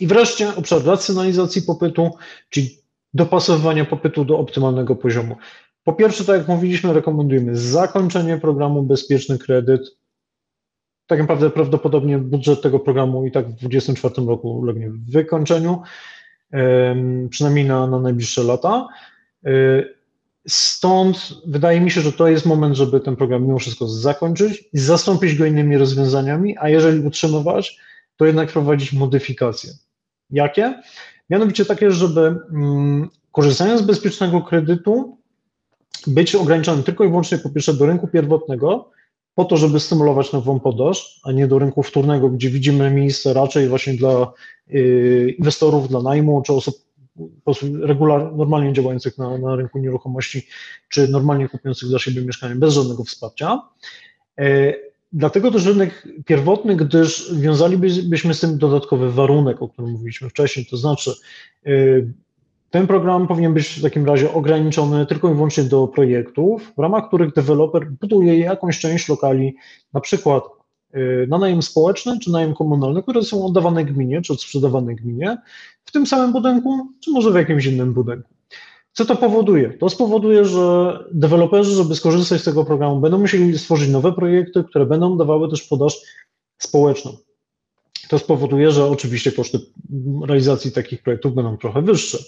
[0.00, 2.10] I wreszcie obszar racjonalizacji popytu,
[2.50, 2.83] czyli
[3.14, 5.36] dopasowywania popytu do optymalnego poziomu.
[5.84, 9.80] Po pierwsze, tak jak mówiliśmy, rekomendujemy zakończenie programu Bezpieczny Kredyt.
[11.06, 15.82] Tak naprawdę prawdopodobnie budżet tego programu i tak w 2024 roku ulegnie wykończeniu
[17.30, 18.88] przynajmniej na, na najbliższe lata.
[19.46, 19.50] E,
[20.48, 24.78] stąd wydaje mi się, że to jest moment, żeby ten program mimo wszystko zakończyć i
[24.78, 27.78] zastąpić go innymi rozwiązaniami, a jeżeli utrzymywać,
[28.16, 29.70] to jednak wprowadzić modyfikacje.
[30.30, 30.82] Jakie?
[31.30, 35.18] Mianowicie takie, żeby mm, korzystając z bezpiecznego kredytu,
[36.06, 38.90] być ograniczony tylko i wyłącznie po pierwsze do rynku pierwotnego,
[39.34, 43.68] po to, żeby stymulować nową podaż, a nie do rynku wtórnego, gdzie widzimy miejsce raczej
[43.68, 44.32] właśnie dla
[44.74, 46.74] y, inwestorów, dla najmu, czy osób
[47.82, 50.46] regular, normalnie działających na, na rynku nieruchomości,
[50.88, 53.60] czy normalnie kupujących dla siebie mieszkanie bez żadnego wsparcia.
[55.16, 60.76] Dlatego też rynek pierwotny, gdyż wiązalibyśmy z tym dodatkowy warunek, o którym mówiliśmy wcześniej, to
[60.76, 61.10] znaczy
[61.66, 62.12] y,
[62.70, 67.08] ten program powinien być w takim razie ograniczony tylko i wyłącznie do projektów, w ramach
[67.08, 69.54] których deweloper buduje jakąś część lokali,
[69.92, 70.44] na przykład
[70.94, 75.38] y, na najem społeczny czy najem komunalny, które są oddawane gminie czy odsprzedawane gminie
[75.84, 78.33] w tym samym budynku, czy może w jakimś innym budynku.
[78.94, 79.70] Co to powoduje?
[79.70, 84.86] To spowoduje, że deweloperzy, żeby skorzystać z tego programu, będą musieli stworzyć nowe projekty, które
[84.86, 86.00] będą dawały też podaż
[86.58, 87.16] społeczną.
[88.08, 89.58] To spowoduje, że oczywiście koszty
[90.26, 92.18] realizacji takich projektów będą trochę wyższe.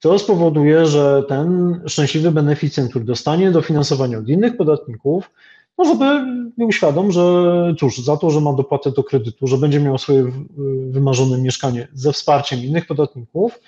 [0.00, 5.30] To spowoduje, że ten szczęśliwy beneficjent, który dostanie dofinansowanie od innych podatników,
[5.78, 6.24] może by
[6.58, 10.32] był świadom, że cóż, za to, że ma dopłatę do kredytu, że będzie miał swoje
[10.90, 13.60] wymarzone mieszkanie ze wsparciem innych podatników,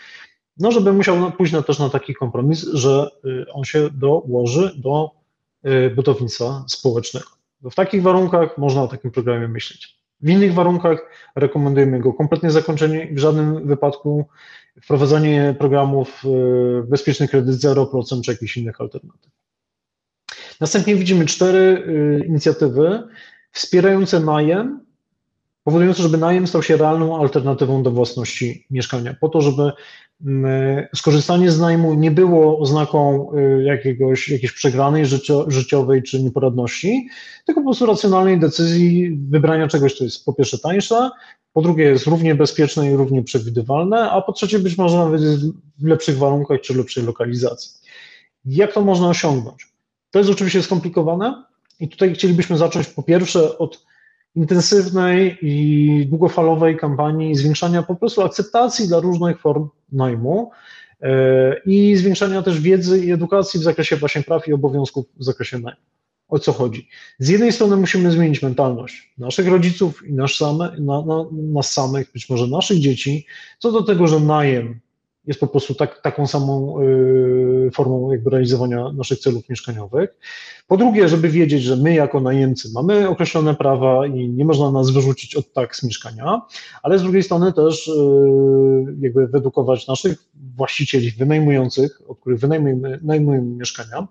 [0.59, 5.11] no żeby musiał pójść na, też na taki kompromis, że y, on się dołoży do
[5.67, 7.27] y, budownictwa społecznego.
[7.63, 9.97] W takich warunkach można o takim programie myśleć.
[10.21, 14.27] W innych warunkach rekomendujemy go kompletnie zakończenie i w żadnym wypadku
[14.83, 19.31] wprowadzanie programów e, bezpieczny kredyt 0% czy jakichś innych alternatyw.
[20.61, 21.85] Następnie widzimy cztery
[22.29, 23.03] inicjatywy
[23.53, 24.81] wspierające najem,
[25.65, 29.73] powodujące, żeby najem stał się realną alternatywą do własności mieszkania, po to, żeby
[30.95, 35.05] skorzystanie z najmu nie było oznaką e, jakiegoś, jakiejś przegranej
[35.47, 37.09] życiowej czy nieporadności,
[37.47, 41.11] tylko po prostu racjonalnej decyzji wybrania czegoś, co jest po pierwsze tańsze,
[41.53, 45.21] po drugie jest równie bezpieczne i równie przewidywalne, a po trzecie być może nawet
[45.79, 47.71] w lepszych warunkach czy lepszej lokalizacji.
[48.45, 49.67] Jak to można osiągnąć?
[50.11, 51.45] To jest oczywiście skomplikowane
[51.81, 53.85] i tutaj chcielibyśmy zacząć po pierwsze od
[54.37, 60.51] intensywnej i długofalowej kampanii zwiększania po prostu akceptacji dla różnych form najmu
[61.03, 65.59] e, i zwiększania też wiedzy i edukacji w zakresie właśnie praw i obowiązków w zakresie
[65.59, 65.81] najmu
[66.33, 66.89] o co chodzi.
[67.19, 72.13] Z jednej strony musimy zmienić mentalność naszych rodziców i nas, same, na, na, nas samych,
[72.13, 73.27] być może naszych dzieci,
[73.59, 74.81] co do tego, że najem
[75.27, 80.11] jest po prostu tak, taką samą y, formą jakby realizowania naszych celów mieszkaniowych.
[80.67, 84.91] Po drugie, żeby wiedzieć, że my jako najemcy mamy określone prawa i nie można nas
[84.91, 86.41] wyrzucić od tak z mieszkania,
[86.83, 87.93] ale z drugiej strony też y,
[89.01, 90.19] jakby wyedukować naszych
[90.57, 94.09] właścicieli wynajmujących, od których wynajmujemy, wynajmujemy mieszkania,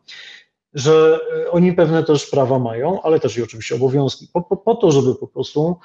[0.74, 4.76] że e, oni pewne też prawa mają, ale też i oczywiście obowiązki, po, po, po
[4.76, 5.76] to, żeby po prostu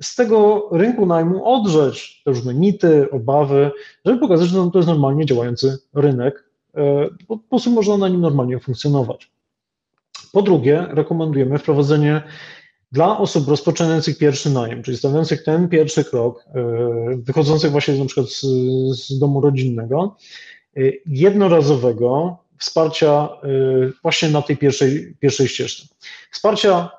[0.00, 3.70] z tego rynku najmu odrzeć te różne mity, obawy,
[4.04, 6.52] żeby pokazać, że to jest normalnie działający rynek
[7.28, 9.30] po prostu można na nim normalnie funkcjonować.
[10.32, 12.22] Po drugie, rekomendujemy wprowadzenie
[12.92, 16.44] dla osób rozpoczynających pierwszy najem, czyli stawiających ten pierwszy krok,
[17.14, 18.40] wychodzących właśnie na przykład z,
[18.90, 20.16] z domu rodzinnego,
[21.06, 23.28] jednorazowego wsparcia
[24.02, 25.86] właśnie na tej pierwszej, pierwszej ścieżce.
[26.30, 26.90] Wsparcia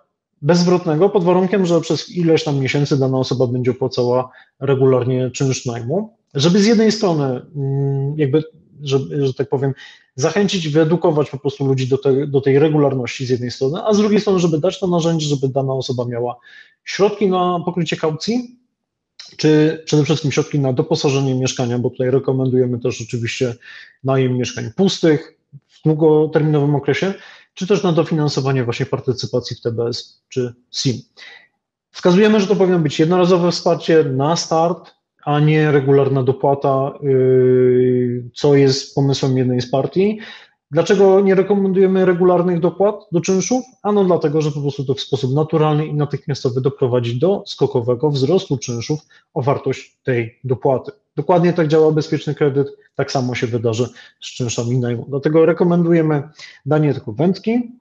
[0.43, 4.29] bezzwrotnego pod warunkiem, że przez ileś tam miesięcy dana osoba będzie opłacała
[4.59, 8.43] regularnie czynsz najmu, żeby z jednej strony mm, jakby,
[8.81, 9.73] że, że tak powiem,
[10.15, 13.97] zachęcić, wyedukować po prostu ludzi do, te, do tej regularności z jednej strony, a z
[13.97, 16.35] drugiej strony, żeby dać to narzędzie, żeby dana osoba miała
[16.83, 18.57] środki na pokrycie kaucji,
[19.37, 23.55] czy przede wszystkim środki na doposażenie mieszkania, bo tutaj rekomendujemy też oczywiście
[24.03, 25.37] najem mieszkań pustych
[25.67, 27.13] w długoterminowym okresie,
[27.53, 30.97] czy też na dofinansowanie właśnie partycypacji w TBS czy SIM.
[31.91, 34.93] Wskazujemy, że to powinno być jednorazowe wsparcie na start,
[35.25, 40.19] a nie regularna dopłata, yy, co jest pomysłem jednej z partii.
[40.71, 43.65] Dlaczego nie rekomendujemy regularnych dopłat do czynszów?
[43.83, 48.57] Ano dlatego, że po prostu to w sposób naturalny i natychmiastowy doprowadzi do skokowego wzrostu
[48.57, 48.99] czynszów
[49.33, 50.91] o wartość tej dopłaty.
[51.15, 53.89] Dokładnie tak działa bezpieczny kredyt, tak samo się wydarzy
[54.21, 55.05] z czynszami najmu.
[55.09, 56.23] Dlatego rekomendujemy
[56.65, 57.71] danie tylko wędki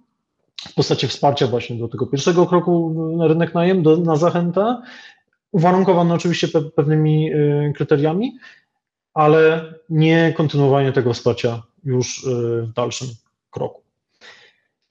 [0.69, 4.83] w postaci wsparcia właśnie do tego pierwszego kroku na rynek najem, do, na zachętę,
[5.53, 8.39] uwarunkowane oczywiście pe pewnymi y, kryteriami,
[9.15, 13.09] ale nie kontynuowanie tego wsparcia już y, w dalszym
[13.51, 13.83] kroku.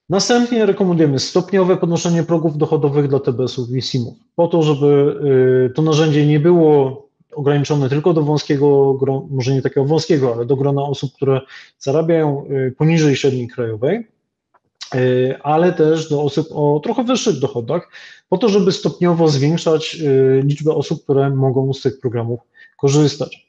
[0.09, 5.19] Następnie rekomendujemy stopniowe podnoszenie progów dochodowych dla TBS-ów i SIM-ów, po to, żeby
[5.69, 10.55] y, to narzędzie nie było ograniczone tylko do wąskiego, może nie takiego wąskiego, ale do
[10.55, 11.41] grona osób, które
[11.79, 14.07] zarabiają y, poniżej średniej krajowej,
[14.95, 17.89] y, ale też do osób o trochę wyższych dochodach,
[18.29, 22.39] po to, żeby stopniowo zwiększać y, liczbę osób, które mogą z tych programów
[22.77, 23.47] korzystać.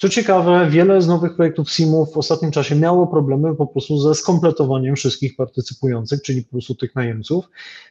[0.00, 4.14] Co ciekawe, wiele z nowych projektów SIM-ów w ostatnim czasie miało problemy po prostu ze
[4.14, 7.44] skompletowaniem wszystkich partycypujących, czyli po prostu tych najemców,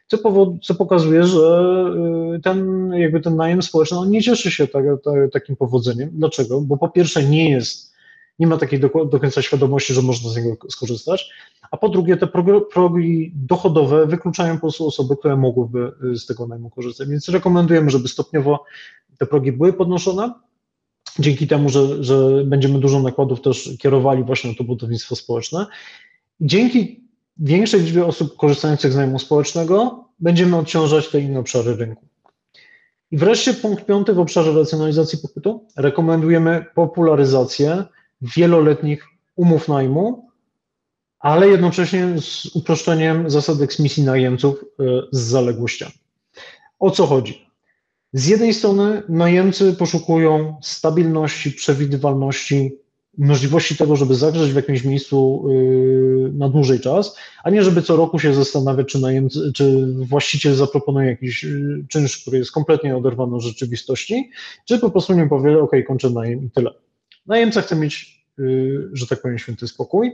[0.08, 1.86] co, powod, co pokazuje, że
[2.36, 6.10] y, ten, jakby ten najem społeczny on nie cieszy się tak, tak, takim powodzeniem.
[6.14, 6.62] Dlaczego?
[6.62, 7.94] Bo po pierwsze nie jest,
[8.40, 11.30] nie ma takiej do, do końca świadomości, że można z niego skorzystać,
[11.72, 12.28] a po drugie te
[12.74, 17.08] progi dochodowe wykluczają po prostu osoby, które mogłyby y, z tego najmu korzystać.
[17.08, 18.64] Więc rekomendujemy, żeby stopniowo
[19.18, 20.34] te progi były podnoszone,
[21.20, 25.66] dzięki temu, że, że będziemy dużo nakładów też kierowali właśnie na to budownictwo społeczne.
[26.42, 27.04] Dzięki
[27.38, 32.06] większej liczbie osób korzystających z najmu społecznego będziemy odciążać te inne obszary rynku.
[33.12, 35.68] I wreszcie punkt piąty w obszarze racjonalizacji popytu.
[35.78, 37.84] Rekomendujemy popularyzację
[38.22, 40.30] wieloletnich umów najmu,
[41.20, 45.94] ale jednocześnie z uproszczeniem zasad eksmisji najemców e, z zaległościami.
[46.80, 47.49] O co chodzi?
[48.14, 52.72] Z jednej strony najemcy poszukują stabilności, przewidywalności,
[53.18, 57.96] możliwości tego, żeby zagrzeć w jakimś miejscu yy, na dłużej czas, a nie żeby co
[57.96, 63.36] roku się zastanawiać, czy, najemcy, czy właściciel zaproponuje jakiś yy, czynsz, który jest kompletnie oderwany
[63.36, 64.32] od rzeczywistości,
[64.66, 66.72] czy po prostu nie powie, ok, kończę najem i tyle.
[67.28, 70.12] Najemca chce mieć, yy, że tak powiem, święty spokój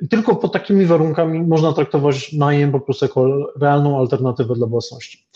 [0.00, 5.26] i tylko pod takimi warunkami można traktować najem po prostu jako realną alternatywę dla własności.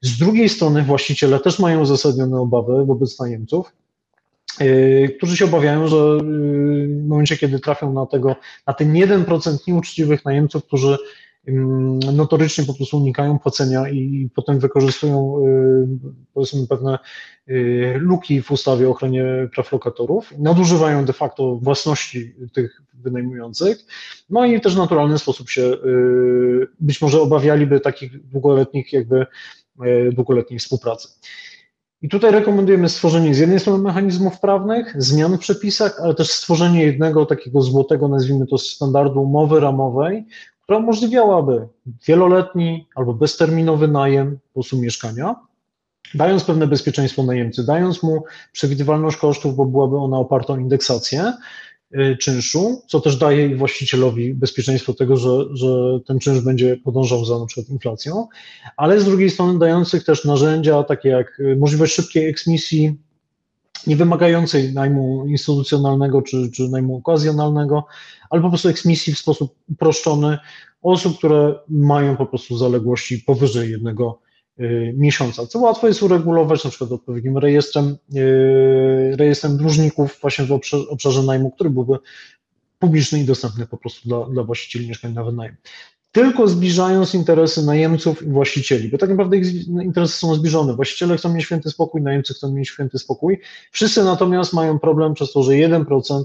[0.00, 3.72] Z drugiej strony właściciele też mają uzasadnione obawy wobec najemców,
[4.60, 8.36] yy, którzy się obawiają, że yy, w momencie, kiedy trafią na tego,
[8.66, 10.98] na ten 1% nieuczciwych najemców, którzy
[12.12, 15.88] notorycznie po prostu unikają płacenia i potem wykorzystują yy,
[16.34, 16.98] powiedzmy pewne
[17.94, 19.24] luki w ustawie o ochronie
[19.54, 23.78] praw lokatorów, nadużywają de facto własności tych wynajmujących,
[24.30, 25.72] no i też w naturalny sposób się
[26.80, 29.26] być może obawialiby takich długoletnich jakby
[30.12, 31.08] długoletniej współpracy.
[32.02, 36.84] I tutaj rekomendujemy stworzenie z jednej strony mechanizmów prawnych, zmian w przepisach, ale też stworzenie
[36.84, 40.24] jednego takiego złotego, nazwijmy to, standardu umowy ramowej,
[40.62, 41.68] która umożliwiałaby
[42.06, 45.36] wieloletni albo bezterminowy najem po mieszkania,
[46.14, 51.32] dając pewne bezpieczeństwo najemcy, dając mu przewidywalność kosztów, bo byłaby ona oparta o indeksację,
[52.20, 57.46] czynszu, co też daje właścicielowi bezpieczeństwo tego, że, że ten czynsz będzie podążał za na
[57.46, 58.28] przykład inflacją,
[58.76, 62.94] ale z drugiej strony dających też narzędzia takie jak y, możliwość szybkiej eksmisji,
[63.86, 67.86] nie wymagającej najmu instytucjonalnego czy, czy najmu okazjonalnego,
[68.30, 70.38] ale po prostu eksmisji w sposób uproszczony
[70.82, 74.25] osób, które mają po prostu zaległości powyżej jednego Y,
[74.94, 80.52] miesiąca, co łatwo jest uregulować na przykład odpowiednim rejestrem, y, rejestrem dłużników właśnie w
[80.90, 81.98] obszarze, najmu, który byłby
[82.78, 85.56] publiczny i dostępny po prostu dla, dla właścicieli mieszkań na wynajem.
[86.12, 90.74] Tylko zbliżając interesy najemców i właścicieli, bo tak naprawdę ich interesy są zbliżone.
[90.74, 93.40] Właściciele chcą mieć święty spokój, najemcy chcą mieć święty spokój.
[93.70, 96.22] Wszyscy natomiast mają problem przez to, że 1%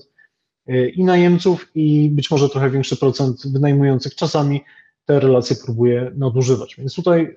[0.95, 4.15] i najemców, i być może trochę większy procent wynajmujących.
[4.15, 4.61] Czasami
[5.05, 6.75] te relacje próbuje nadużywać.
[6.75, 7.35] Więc tutaj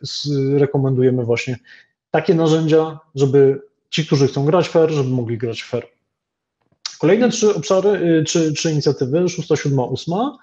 [0.56, 1.58] rekomendujemy właśnie
[2.10, 5.86] takie narzędzia, żeby ci, którzy chcą grać fair, żeby mogli grać fair.
[6.98, 10.38] Kolejne trzy obszary, czy, czy inicjatywy, szósta, siódma, ósma,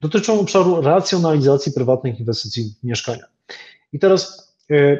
[0.00, 3.24] dotyczą obszaru racjonalizacji prywatnych inwestycji w mieszkania.
[3.92, 4.98] I teraz e,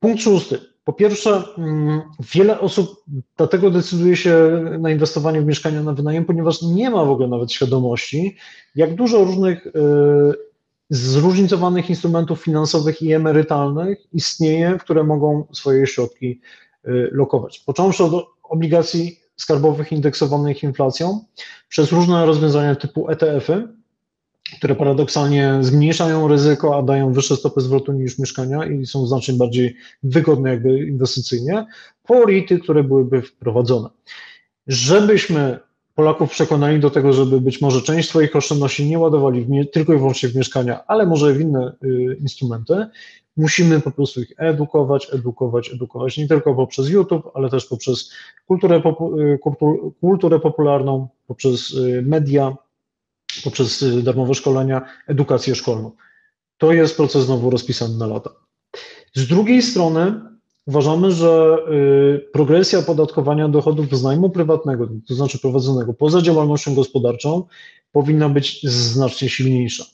[0.00, 0.58] punkt szósty.
[0.84, 2.00] Po pierwsze, mm,
[2.34, 3.04] wiele osób
[3.36, 7.52] dlatego decyduje się na inwestowanie w mieszkania na wynajem, ponieważ nie ma w ogóle nawet
[7.52, 8.36] świadomości,
[8.74, 9.70] jak dużo różnych e,
[10.90, 16.40] zróżnicowanych instrumentów finansowych i emerytalnych istnieje, które mogą swoje środki
[16.84, 17.58] e, lokować.
[17.58, 21.24] Począwszy od obligacji skarbowych indeksowanych inflacją,
[21.68, 23.68] przez różne rozwiązania typu ETF-y,
[24.56, 29.76] które paradoksalnie zmniejszają ryzyko, a dają wyższe stopy zwrotu niż mieszkania i są znacznie bardziej
[30.02, 31.66] wygodne jakby inwestycyjnie,
[32.06, 33.88] po RIT-y, które byłyby wprowadzone.
[34.66, 35.58] Żebyśmy
[35.94, 39.98] Polaków przekonali do tego, żeby być może część swoich oszczędności nie ładowali w, tylko i
[39.98, 42.86] wyłącznie w mieszkania, ale może w inne y, instrumenty,
[43.36, 48.12] musimy po prostu ich edukować, edukować, edukować, nie tylko poprzez YouTube, ale też poprzez
[48.46, 48.82] kulturę,
[49.18, 49.38] y,
[50.00, 52.56] kulturę popularną, poprzez y, media,
[53.44, 55.90] poprzez y, darmowe szkolenia, edukację szkolną.
[56.58, 58.30] To jest proces znowu rozpisany na lata.
[59.14, 60.20] Z drugiej strony
[60.66, 67.44] uważamy, że y, progresja opodatkowania dochodów z najmu prywatnego, to znaczy prowadzonego poza działalnością gospodarczą,
[67.92, 69.84] powinna być znacznie silniejsza.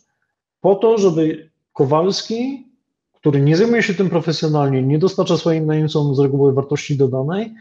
[0.61, 2.67] Po to, żeby Kowalski,
[3.13, 7.55] który nie zajmuje się tym profesjonalnie, nie dostarcza swoim najemcom z reguły wartości dodanej,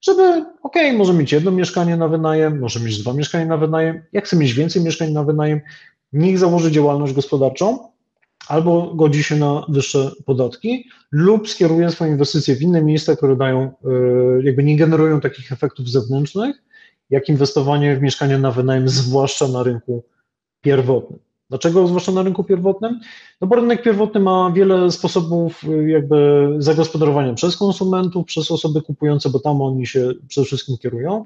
[0.00, 4.24] żeby, ok, może mieć jedno mieszkanie na wynajem, może mieć dwa mieszkania na wynajem, jak
[4.24, 5.60] chce mieć więcej mieszkań na wynajem,
[6.12, 7.91] niech założy działalność gospodarczą,
[8.48, 13.60] albo godzi się na wyższe podatki, lub skieruje swoje inwestycje w inne miejsca, które dają,
[13.60, 13.88] e,
[14.42, 16.62] jakby nie generują takich efektów zewnętrznych,
[17.10, 20.04] jak inwestowanie w mieszkania na wynajem, zwłaszcza na rynku
[20.60, 21.18] pierwotnym.
[21.48, 23.00] Dlaczego zwłaszcza na rynku pierwotnym?
[23.40, 29.30] No bo rynek pierwotny ma wiele sposobów y, jakby zagospodarowania przez konsumentów, przez osoby kupujące,
[29.30, 31.24] bo tam oni się przede wszystkim kierują.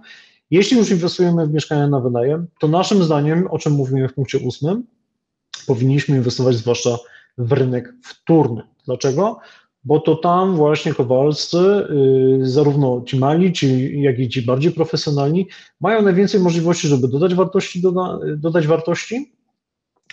[0.51, 4.39] Jeśli już inwestujemy w mieszkania na wynajem, to naszym zdaniem, o czym mówimy w punkcie
[4.39, 4.85] ósmym,
[5.67, 6.99] powinniśmy inwestować zwłaszcza
[7.39, 8.63] w rynek wtórny.
[8.85, 9.39] Dlaczego?
[9.85, 11.87] Bo to tam właśnie kowalscy,
[12.39, 15.49] yy, zarówno ci mali, ci, jak i ci bardziej profesjonalni,
[15.81, 19.33] mają najwięcej możliwości, żeby dodać wartości, doda, dodać wartości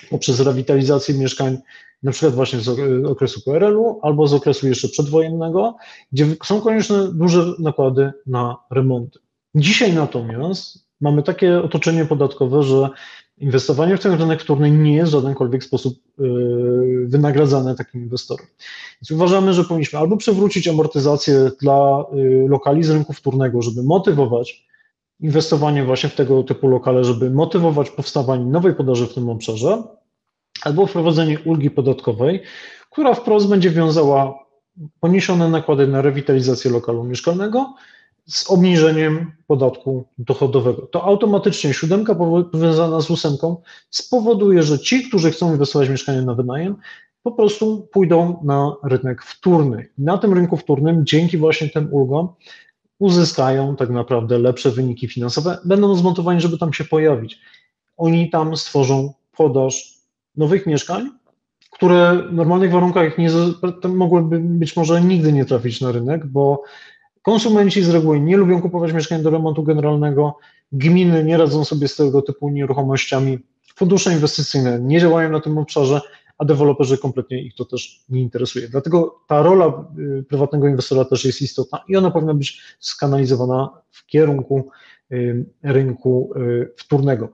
[0.09, 1.57] poprzez rewitalizację mieszkań,
[2.03, 2.69] na przykład właśnie z
[3.05, 5.75] okresu PRL-u albo z okresu jeszcze przedwojennego,
[6.11, 9.19] gdzie są konieczne duże nakłady na remonty.
[9.55, 12.89] Dzisiaj natomiast mamy takie otoczenie podatkowe, że
[13.43, 18.47] inwestowanie w ten rynek wtórny nie jest w żadenkolwiek sposób yy, wynagradzane takim inwestorom.
[19.01, 24.67] Więc uważamy, że powinniśmy albo przywrócić amortyzację dla yy, lokali z rynku wtórnego, żeby motywować
[25.19, 29.83] inwestowanie właśnie w tego typu lokale, żeby motywować powstawanie nowej podaży w tym obszarze,
[30.61, 32.41] albo wprowadzenie ulgi podatkowej,
[32.91, 34.39] która wprost będzie wiązała
[34.99, 37.73] poniesione nakłady na rewitalizację lokalu mieszkalnego
[38.25, 40.81] z obniżeniem podatku dochodowego.
[40.81, 42.15] To automatycznie siódemka
[42.51, 46.75] powiązana z ósemką spowoduje, że ci, którzy chcą inwestować mieszkanie na wynajem,
[47.23, 49.89] po prostu pójdą na rynek wtórny.
[49.97, 52.29] Na tym rynku wtórnym, dzięki właśnie tym ulgom,
[52.99, 57.39] uzyskają tak naprawdę lepsze wyniki finansowe, będą zmontowani, żeby tam się pojawić.
[57.97, 59.93] Oni tam stworzą podaż
[60.35, 61.09] nowych mieszkań,
[61.71, 63.29] które w normalnych warunkach nie,
[63.89, 66.63] mogłyby być może nigdy nie trafić na rynek, bo
[67.23, 70.37] konsumenci z reguły nie lubią kupować mieszkań do remontu generalnego,
[70.71, 73.39] gminy nie radzą sobie z tego typu nieruchomościami,
[73.75, 76.01] fundusze inwestycyjne nie działają na tym obszarze,
[76.37, 78.69] a deweloperzy kompletnie ich to też nie interesuje.
[78.69, 79.87] Dlatego ta rola
[80.19, 84.69] y, prywatnego inwestora też jest istotna i ona powinna być skanalizowana w kierunku
[85.11, 87.29] y, rynku y, wtórnego.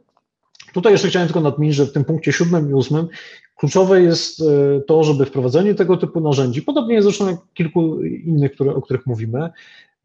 [0.74, 3.08] Tutaj jeszcze chciałem tylko nadmienić, że w tym punkcie siódmym i ósmym
[3.60, 4.44] kluczowe jest
[4.88, 9.50] to, żeby wprowadzenie tego typu narzędzi, podobnie zresztą jak kilku innych, które, o których mówimy,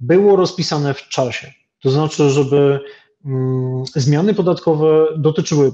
[0.01, 1.53] było rozpisane w czasie.
[1.83, 2.81] To znaczy, żeby
[3.25, 5.73] mm, zmiany podatkowe dotyczyły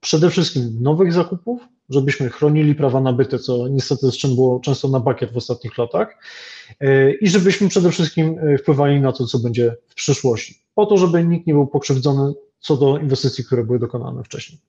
[0.00, 5.00] przede wszystkim nowych zakupów, żebyśmy chronili prawa nabyte, co niestety z czym było często na
[5.00, 6.18] bakiet w ostatnich latach,
[6.80, 10.98] e, i żebyśmy przede wszystkim e, wpływali na to, co będzie w przyszłości, po to,
[10.98, 14.60] żeby nikt nie był pokrzywdzony co do inwestycji, które były dokonane wcześniej.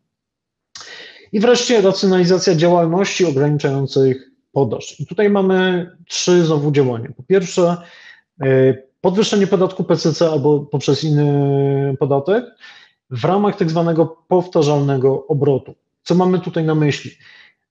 [1.31, 4.99] I wreszcie racjonalizacja działalności ograniczających podaż.
[4.99, 7.09] I tutaj mamy trzy znowu działania.
[7.17, 7.77] Po pierwsze,
[8.41, 12.45] e, podwyższenie podatku PCC albo poprzez inny podatek
[13.09, 15.75] w ramach tak zwanego powtarzalnego obrotu.
[16.03, 17.11] Co mamy tutaj na myśli?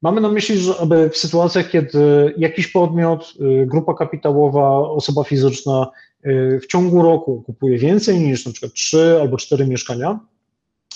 [0.02, 5.90] Mamy na myśli, że aby w sytuacjach, kiedy jakiś podmiot, y, grupa kapitałowa, osoba fizyczna
[6.26, 10.20] y, w ciągu roku kupuje więcej niż na przykład 3 albo 4 mieszkania,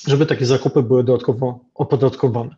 [0.07, 2.57] żeby takie zakupy były dodatkowo opodatkowane.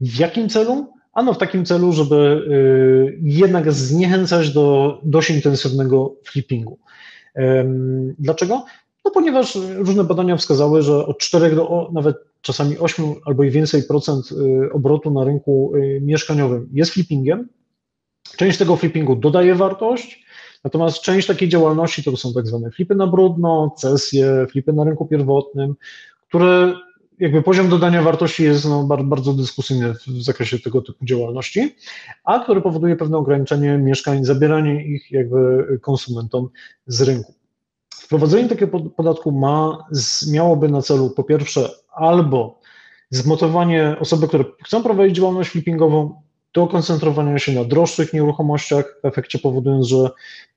[0.00, 0.92] W jakim celu?
[1.12, 6.78] Ano w takim celu, żeby y, jednak zniechęcać do dość intensywnego flippingu.
[8.18, 8.64] Dlaczego?
[9.06, 13.82] No ponieważ różne badania wskazały, że od 4 do nawet czasami 8 albo i więcej
[13.82, 17.48] procent y, obrotu na rynku y, mieszkaniowym jest flippingiem.
[18.36, 20.26] Część tego flippingu dodaje wartość,
[20.64, 25.06] natomiast część takiej działalności to są tak zwane flipy na brudno, cesje, flipy na rynku
[25.06, 25.74] pierwotnym,
[26.36, 26.74] które
[27.18, 31.76] jakby poziom dodania wartości jest no, bardzo dyskusyjny w zakresie tego typu działalności,
[32.24, 36.48] a które powoduje pewne ograniczenie mieszkań, zabieranie ich jakby konsumentom
[36.86, 37.34] z rynku.
[37.94, 39.86] Wprowadzenie takiego podatku ma,
[40.32, 42.60] miałoby na celu po pierwsze albo
[43.10, 46.22] zmotywowanie osoby, które chcą prowadzić działalność flippingową
[46.54, 50.10] do koncentrowania się na droższych nieruchomościach, w efekcie powodując, że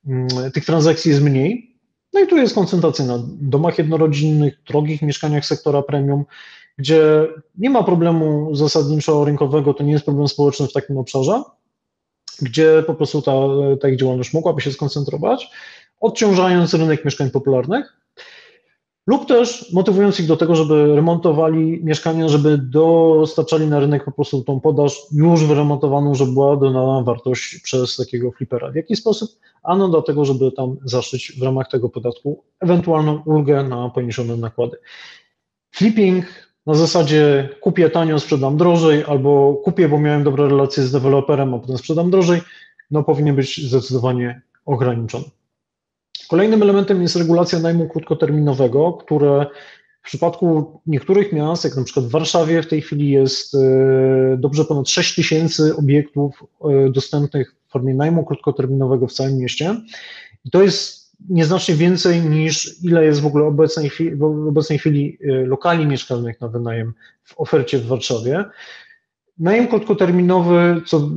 [0.06, 1.69] mm, tych transakcji jest mniej.
[2.12, 6.24] No i tu jest koncentracja na domach jednorodzinnych, drogich mieszkaniach sektora premium,
[6.78, 7.28] gdzie
[7.58, 11.42] nie ma problemu zasadniczo rynkowego, to nie jest problem społeczny w takim obszarze,
[12.42, 13.32] gdzie po prostu ta,
[13.80, 15.50] ta ich działalność mogłaby się skoncentrować,
[16.00, 17.96] odciążając rynek mieszkań popularnych,
[19.06, 24.42] lub też motywując ich do tego, żeby remontowali mieszkania, żeby dostarczali na rynek po prostu
[24.42, 28.70] tą podaż już wyremontowaną, żeby była dodana wartość przez takiego flipera.
[28.70, 29.30] W jaki sposób?
[29.62, 34.76] Ano dlatego, żeby tam zaszyć w ramach tego podatku ewentualną ulgę na poniesione nakłady.
[35.70, 36.24] Flipping
[36.66, 41.58] na zasadzie kupię tanio, sprzedam drożej, albo kupię, bo miałem dobre relacje z deweloperem, a
[41.58, 42.40] potem sprzedam drożej,
[42.90, 45.24] no powinien być zdecydowanie ograniczony.
[46.28, 49.46] Kolejnym elementem jest regulacja najmu krótkoterminowego, które
[50.02, 53.58] w przypadku niektórych miast, jak na przykład w Warszawie, w tej chwili jest e,
[54.38, 59.76] dobrze ponad 6 tysięcy obiektów e, dostępnych w formie najmu krótkoterminowego w całym mieście.
[60.44, 65.46] I to jest nieznacznie więcej niż ile jest w ogóle obecnej, w obecnej chwili e,
[65.46, 66.92] lokali mieszkalnych na wynajem
[67.24, 68.44] w ofercie w Warszawie.
[69.40, 71.10] Najem krótkoterminowy, co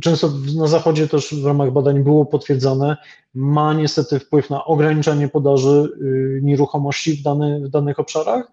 [0.00, 2.96] często na Zachodzie też w ramach badań było potwierdzane,
[3.34, 8.52] ma niestety wpływ na ograniczanie podaży y, nieruchomości w, dany, w danych obszarach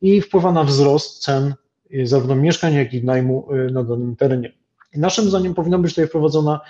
[0.00, 1.54] i wpływa na wzrost cen
[1.94, 4.52] y, zarówno mieszkań, jak i najmu y, na danym terenie.
[4.96, 6.60] Naszym zdaniem powinna być tutaj wprowadzona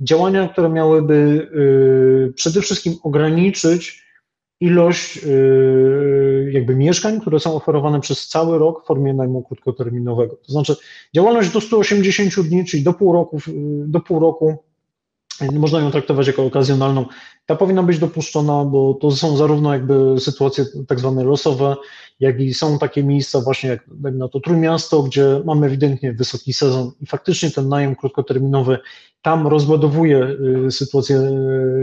[0.00, 1.48] działania, które miałyby
[2.34, 4.03] przede wszystkim ograniczyć
[4.64, 10.36] ilość y, jakby mieszkań, które są oferowane przez cały rok w formie najmu krótkoterminowego.
[10.46, 10.76] To znaczy
[11.14, 13.52] działalność do 180 dni, czyli do pół roku, y,
[13.86, 14.56] do pół roku
[15.42, 17.06] y, można ją traktować jako okazjonalną.
[17.46, 21.76] Ta powinna być dopuszczona, bo to są zarówno jakby sytuacje tak zwane losowe,
[22.20, 26.90] jak i są takie miejsca właśnie jak na to Trójmiasto, gdzie mamy ewidentnie wysoki sezon
[27.00, 28.78] i faktycznie ten najem krótkoterminowy
[29.22, 30.36] tam rozładowuje
[30.70, 31.20] sytuację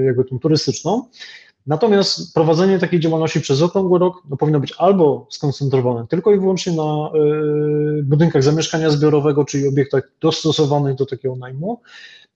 [0.05, 1.09] jakby tą turystyczną.
[1.67, 6.73] Natomiast prowadzenie takiej działalności przez okrągły rok no, powinno być albo skoncentrowane tylko i wyłącznie
[6.73, 7.11] na
[7.99, 11.81] y, budynkach zamieszkania zbiorowego, czyli obiektach dostosowanych do takiego najmu,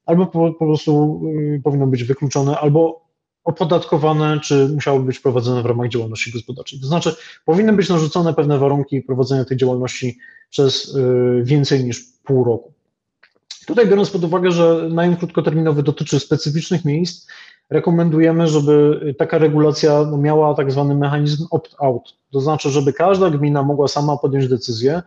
[0.05, 1.21] albo po, po prostu
[1.55, 3.05] y, powinno być wykluczone, albo
[3.43, 6.79] opodatkowane, czy musiały być prowadzone w ramach działalności gospodarczej.
[6.79, 7.15] To znaczy,
[7.45, 10.17] powinny być narzucone pewne warunki prowadzenia tej działalności
[10.49, 12.73] przez y, więcej niż pół roku.
[13.65, 17.27] Tutaj biorąc pod uwagę, że najem krótkoterminowy dotyczy specyficznych miejsc,
[17.69, 22.13] rekomendujemy, żeby taka regulacja no, miała tak zwany mechanizm opt-out.
[22.31, 25.01] To znaczy, żeby każda gmina mogła sama podjąć decyzję,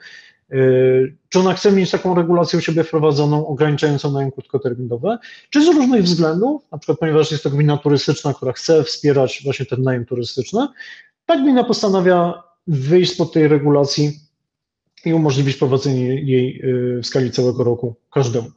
[0.50, 5.18] yy, czy ona chce mieć taką regulację u siebie wprowadzoną, ograniczającą najem krótkoterminowy,
[5.50, 9.66] czy z różnych względów, na przykład ponieważ jest to gmina turystyczna, która chce wspierać właśnie
[9.66, 10.68] ten najem turystyczny,
[11.26, 14.20] ta gmina postanawia wyjść spod tej regulacji
[15.04, 18.50] i umożliwić prowadzenie jej yy, w skali całego roku każdemu.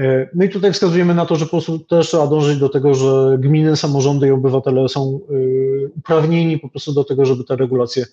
[0.00, 2.94] E, no i tutaj wskazujemy na to, że po prostu też trzeba dążyć do tego,
[2.94, 8.06] że gminy, samorządy i obywatele są e, uprawnieni po prostu do tego, żeby te regulacje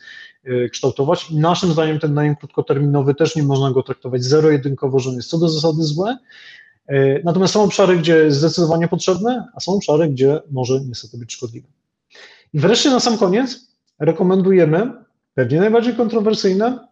[0.44, 1.32] e, kształtować.
[1.32, 5.30] I naszym zdaniem ten najem krótkoterminowy też nie można go traktować zero-jedynkowo, że on jest
[5.30, 6.18] co do zasady złe.
[7.24, 11.68] Natomiast są obszary, gdzie jest zdecydowanie potrzebne, a są obszary, gdzie może niestety być szkodliwe.
[12.54, 13.60] I wreszcie na sam koniec
[14.00, 14.92] rekomendujemy,
[15.34, 16.88] pewnie najbardziej kontrowersyjne,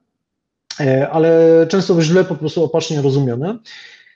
[1.11, 1.39] ale
[1.69, 3.59] często źle po prostu opacznie rozumiane,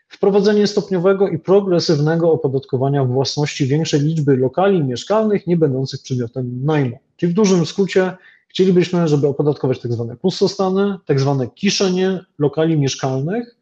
[0.09, 6.99] wprowadzenie stopniowego i progresywnego opodatkowania własności większej liczby lokali mieszkalnych nie będących przedmiotem najmu.
[7.17, 8.17] Czyli w dużym skrócie
[8.47, 13.55] chcielibyśmy, żeby opodatkować tak zwane pustostany, tak zwane kiszenie lokali mieszkalnych,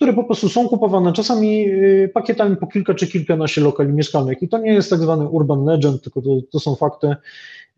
[0.00, 4.42] które po prostu są kupowane czasami y, pakietami po kilka czy kilkanaście lokali mieszkalnych.
[4.42, 7.16] I to nie jest tak zwany urban legend, tylko to, to są fakty.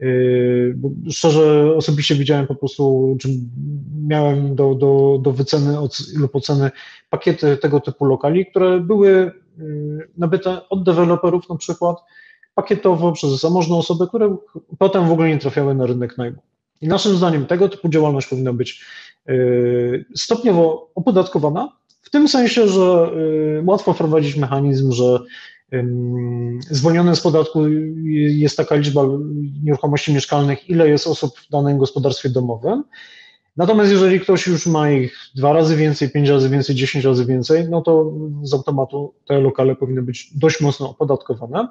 [0.02, 0.76] Y,
[1.10, 3.28] szczerze osobiście widziałem po prostu, czy
[4.06, 5.76] miałem do, do, do wyceny
[6.16, 6.70] lub oceny
[7.10, 9.10] pakiety tego typu lokali, które były
[9.58, 11.96] y, nabyte od deweloperów na przykład
[12.54, 14.36] pakietowo przez zamożne osoby, które
[14.78, 16.38] potem w ogóle nie trafiały na rynek najmu.
[16.80, 18.84] I naszym zdaniem tego typu działalność powinna być
[20.14, 21.72] stopniowo opodatkowana,
[22.02, 23.10] w tym sensie, że
[23.66, 25.18] łatwo wprowadzić mechanizm, że
[26.70, 27.68] zwolnione z podatku
[28.14, 29.02] jest taka liczba
[29.62, 32.84] nieruchomości mieszkalnych, ile jest osób w danym gospodarstwie domowym.
[33.56, 37.68] Natomiast jeżeli ktoś już ma ich dwa razy więcej, pięć razy więcej, dziesięć razy więcej,
[37.70, 38.12] no to
[38.42, 41.68] z automatu te lokale powinny być dość mocno opodatkowane,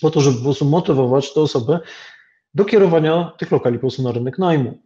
[0.00, 1.78] po to, żeby po prostu motywować te osoby
[2.54, 4.78] do kierowania tych lokali po prostu na rynek najmu.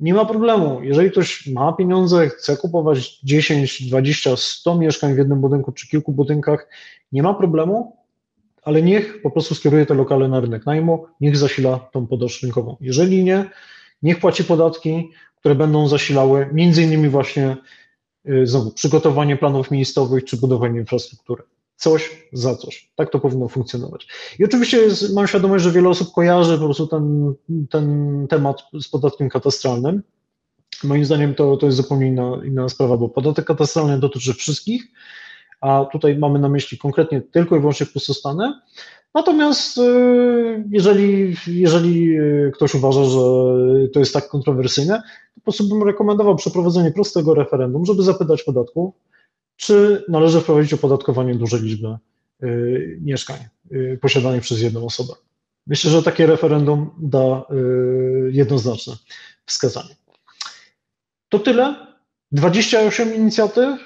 [0.00, 0.82] Nie ma problemu.
[0.82, 6.12] Jeżeli ktoś ma pieniądze, chce kupować 10, 20, 100 mieszkań w jednym budynku czy kilku
[6.12, 6.68] budynkach,
[7.12, 7.96] nie ma problemu,
[8.62, 12.76] ale niech po prostu skieruje te lokale na rynek najmu, niech zasila tą podaż rynkową.
[12.80, 13.50] Jeżeli nie,
[14.02, 17.56] niech płaci podatki, które będą zasilały między innymi właśnie
[18.28, 21.42] y, znowu przygotowanie planów miejscowych czy budowanie infrastruktury.
[21.78, 22.92] Coś za coś.
[22.96, 24.06] Tak to powinno funkcjonować.
[24.38, 27.34] I oczywiście jest, mam świadomość, że wiele osób kojarzy po prostu ten,
[27.70, 30.02] ten temat z podatkiem katastralnym.
[30.84, 34.82] Moim zdaniem to, to jest zupełnie inna, inna sprawa, bo podatek katastralny dotyczy wszystkich,
[35.60, 38.52] a tutaj mamy na myśli konkretnie tylko i wyłącznie pustostany.
[39.14, 43.20] Natomiast y, jeżeli, jeżeli y, ktoś uważa, że
[43.92, 45.02] to jest tak kontrowersyjne,
[45.34, 48.94] to po prostu bym rekomendował przeprowadzenie prostego referendum, żeby zapytać podatków,
[49.58, 51.96] czy należy wprowadzić opodatkowanie dużej liczby
[52.42, 53.36] y, mieszkań
[54.00, 55.12] posiadanych przez jedną osobę.
[55.66, 57.42] Myślę, że takie referendum da
[58.30, 58.96] jednoznaczne
[59.46, 59.96] wskazanie.
[61.28, 61.74] To tyle.
[62.32, 63.78] 28 inicjatyw,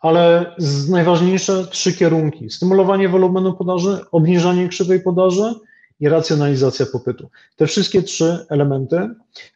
[0.00, 0.54] ale
[0.88, 5.54] najważniejsze trzy kierunki: stymulowanie wolumenu podaży, obniżanie krzywej podaży
[6.00, 7.30] i racjonalizacja popytu.
[7.56, 9.08] Te wszystkie trzy elementy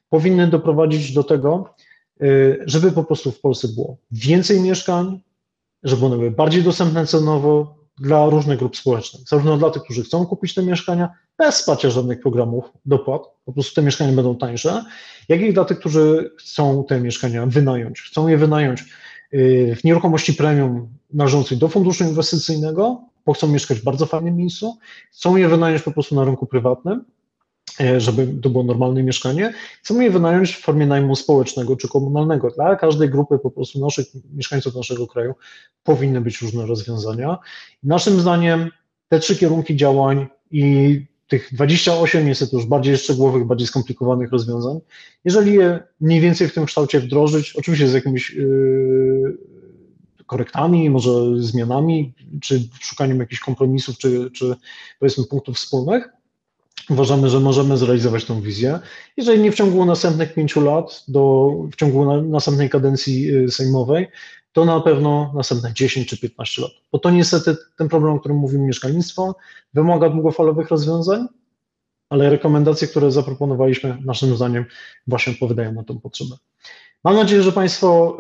[0.09, 1.74] powinny doprowadzić do tego,
[2.23, 5.20] y, żeby po prostu w Polsce było więcej mieszkań,
[5.85, 10.27] żeby one były bardziej dostępne cenowo dla różnych grup społecznych, zarówno dla tych, którzy chcą
[10.27, 14.85] kupić te mieszkania bez wsparcia żadnych programów dopłat, po prostu te mieszkania będą tańsze,
[15.28, 18.01] jak i dla tych, którzy chcą te mieszkania wynająć.
[18.01, 18.85] Chcą je wynająć
[19.77, 24.78] w nieruchomości premium należącej do funduszu inwestycyjnego, bo chcą mieszkać w bardzo fajnym miejscu,
[25.12, 27.05] chcą je wynająć po prostu na rynku prywatnym,
[27.98, 29.52] żeby to było normalne mieszkanie,
[29.82, 32.51] chcą je wynająć w formie najmu społecznego czy komunalnego.
[32.51, 35.34] Dla każdej grupy po prostu naszych mieszkańców naszego kraju
[35.82, 37.38] powinny być różne rozwiązania.
[37.82, 38.70] Naszym zdaniem
[39.09, 44.80] te trzy kierunki działań i tych 28 niestety już bardziej szczegółowych, bardziej skomplikowanych rozwiązań,
[45.24, 49.38] jeżeli je mniej więcej w tym kształcie wdrożyć, oczywiście z jakimiś yy,
[50.26, 54.55] korektami, może zmianami, czy szukaniem jakichś kompromisów, czy, czy
[55.01, 56.09] powiedzmy punktów wspólnych,
[56.90, 58.78] uważamy, że możemy zrealizować tę wizję.
[59.16, 64.09] Jeżeli nie w ciągu następnych pięciu lat, do, w ciągu na, następnej kadencji yy, sejmowej,
[64.52, 66.70] to na pewno następne 10 czy 15 lat.
[66.92, 69.36] Bo to niestety ten problem, o którym mówimy, mieszkalnictwo,
[69.74, 71.26] wymaga długofalowych rozwiązań,
[72.09, 74.64] ale rekomendacje, które zaproponowaliśmy, naszym zdaniem
[75.06, 76.36] właśnie odpowiadają na tę potrzebę.
[77.05, 78.18] Mam nadzieję, że Państwo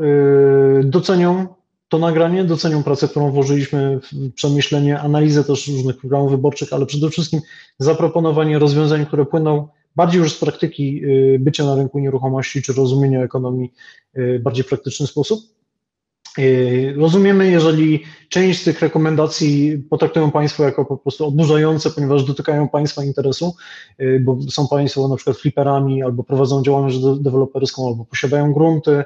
[0.80, 1.46] y, docenią
[1.88, 7.10] to nagranie, docenią pracę, którą włożyliśmy w przemyślenie, analizę też różnych programów wyborczych, ale przede
[7.10, 7.40] wszystkim
[7.78, 13.22] zaproponowanie rozwiązań, które płyną bardziej już z praktyki y, bycia na rynku nieruchomości czy rozumienia
[13.22, 13.72] ekonomii
[14.18, 15.40] y, w bardziej praktyczny sposób.
[16.38, 22.68] Yy, rozumiemy, jeżeli część z tych rekomendacji potraktują Państwo jako po prostu oburzające, ponieważ dotykają
[22.68, 23.54] Państwa interesu,
[24.20, 29.04] bo są Państwo na przykład fliperami, albo prowadzą działalność deweloperską, albo posiadają grunty,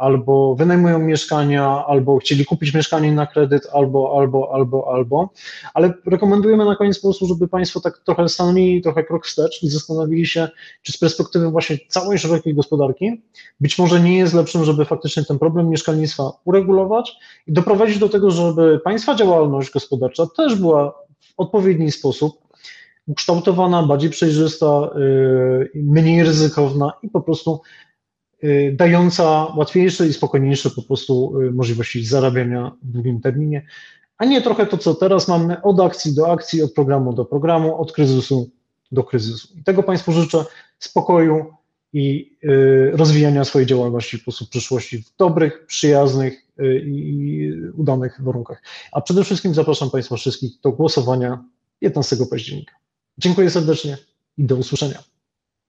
[0.00, 5.30] albo wynajmują mieszkania, albo chcieli kupić mieszkanie na kredyt, albo, albo, albo, albo.
[5.74, 9.68] Ale rekomendujemy na koniec po prostu, żeby Państwo tak trochę stanęli trochę krok wstecz i
[9.68, 10.48] zastanowili się,
[10.82, 13.22] czy z perspektywy właśnie całej szerokiej gospodarki
[13.60, 17.12] być może nie jest lepszym, żeby faktycznie ten problem mieszkalnictwa uregulować
[17.46, 20.90] i doprowadzić do tego, żeby Państwa działalność gospodarcza też była
[21.20, 22.50] w odpowiedni sposób
[23.06, 27.60] ukształtowana, bardziej przejrzysta, yy, mniej ryzykowna i po prostu
[28.72, 29.24] dająca
[29.56, 33.66] łatwiejsze i spokojniejsze po prostu y, możliwości zarabiania w długim terminie,
[34.18, 37.80] a nie trochę to, co teraz mamy od akcji do akcji, od programu do programu,
[37.80, 38.50] od kryzysu
[38.92, 39.48] do kryzysu.
[39.56, 40.44] I tego Państwu życzę
[40.78, 41.46] spokoju
[41.92, 46.46] i y, rozwijania swojej działalności w sposób przyszłości w dobrych, przyjaznych
[46.84, 48.62] i udanych warunkach.
[48.92, 51.44] A przede wszystkim zapraszam Państwa wszystkich do głosowania
[51.78, 52.74] 15 października.
[53.18, 53.96] Dziękuję serdecznie
[54.38, 55.02] i do usłyszenia.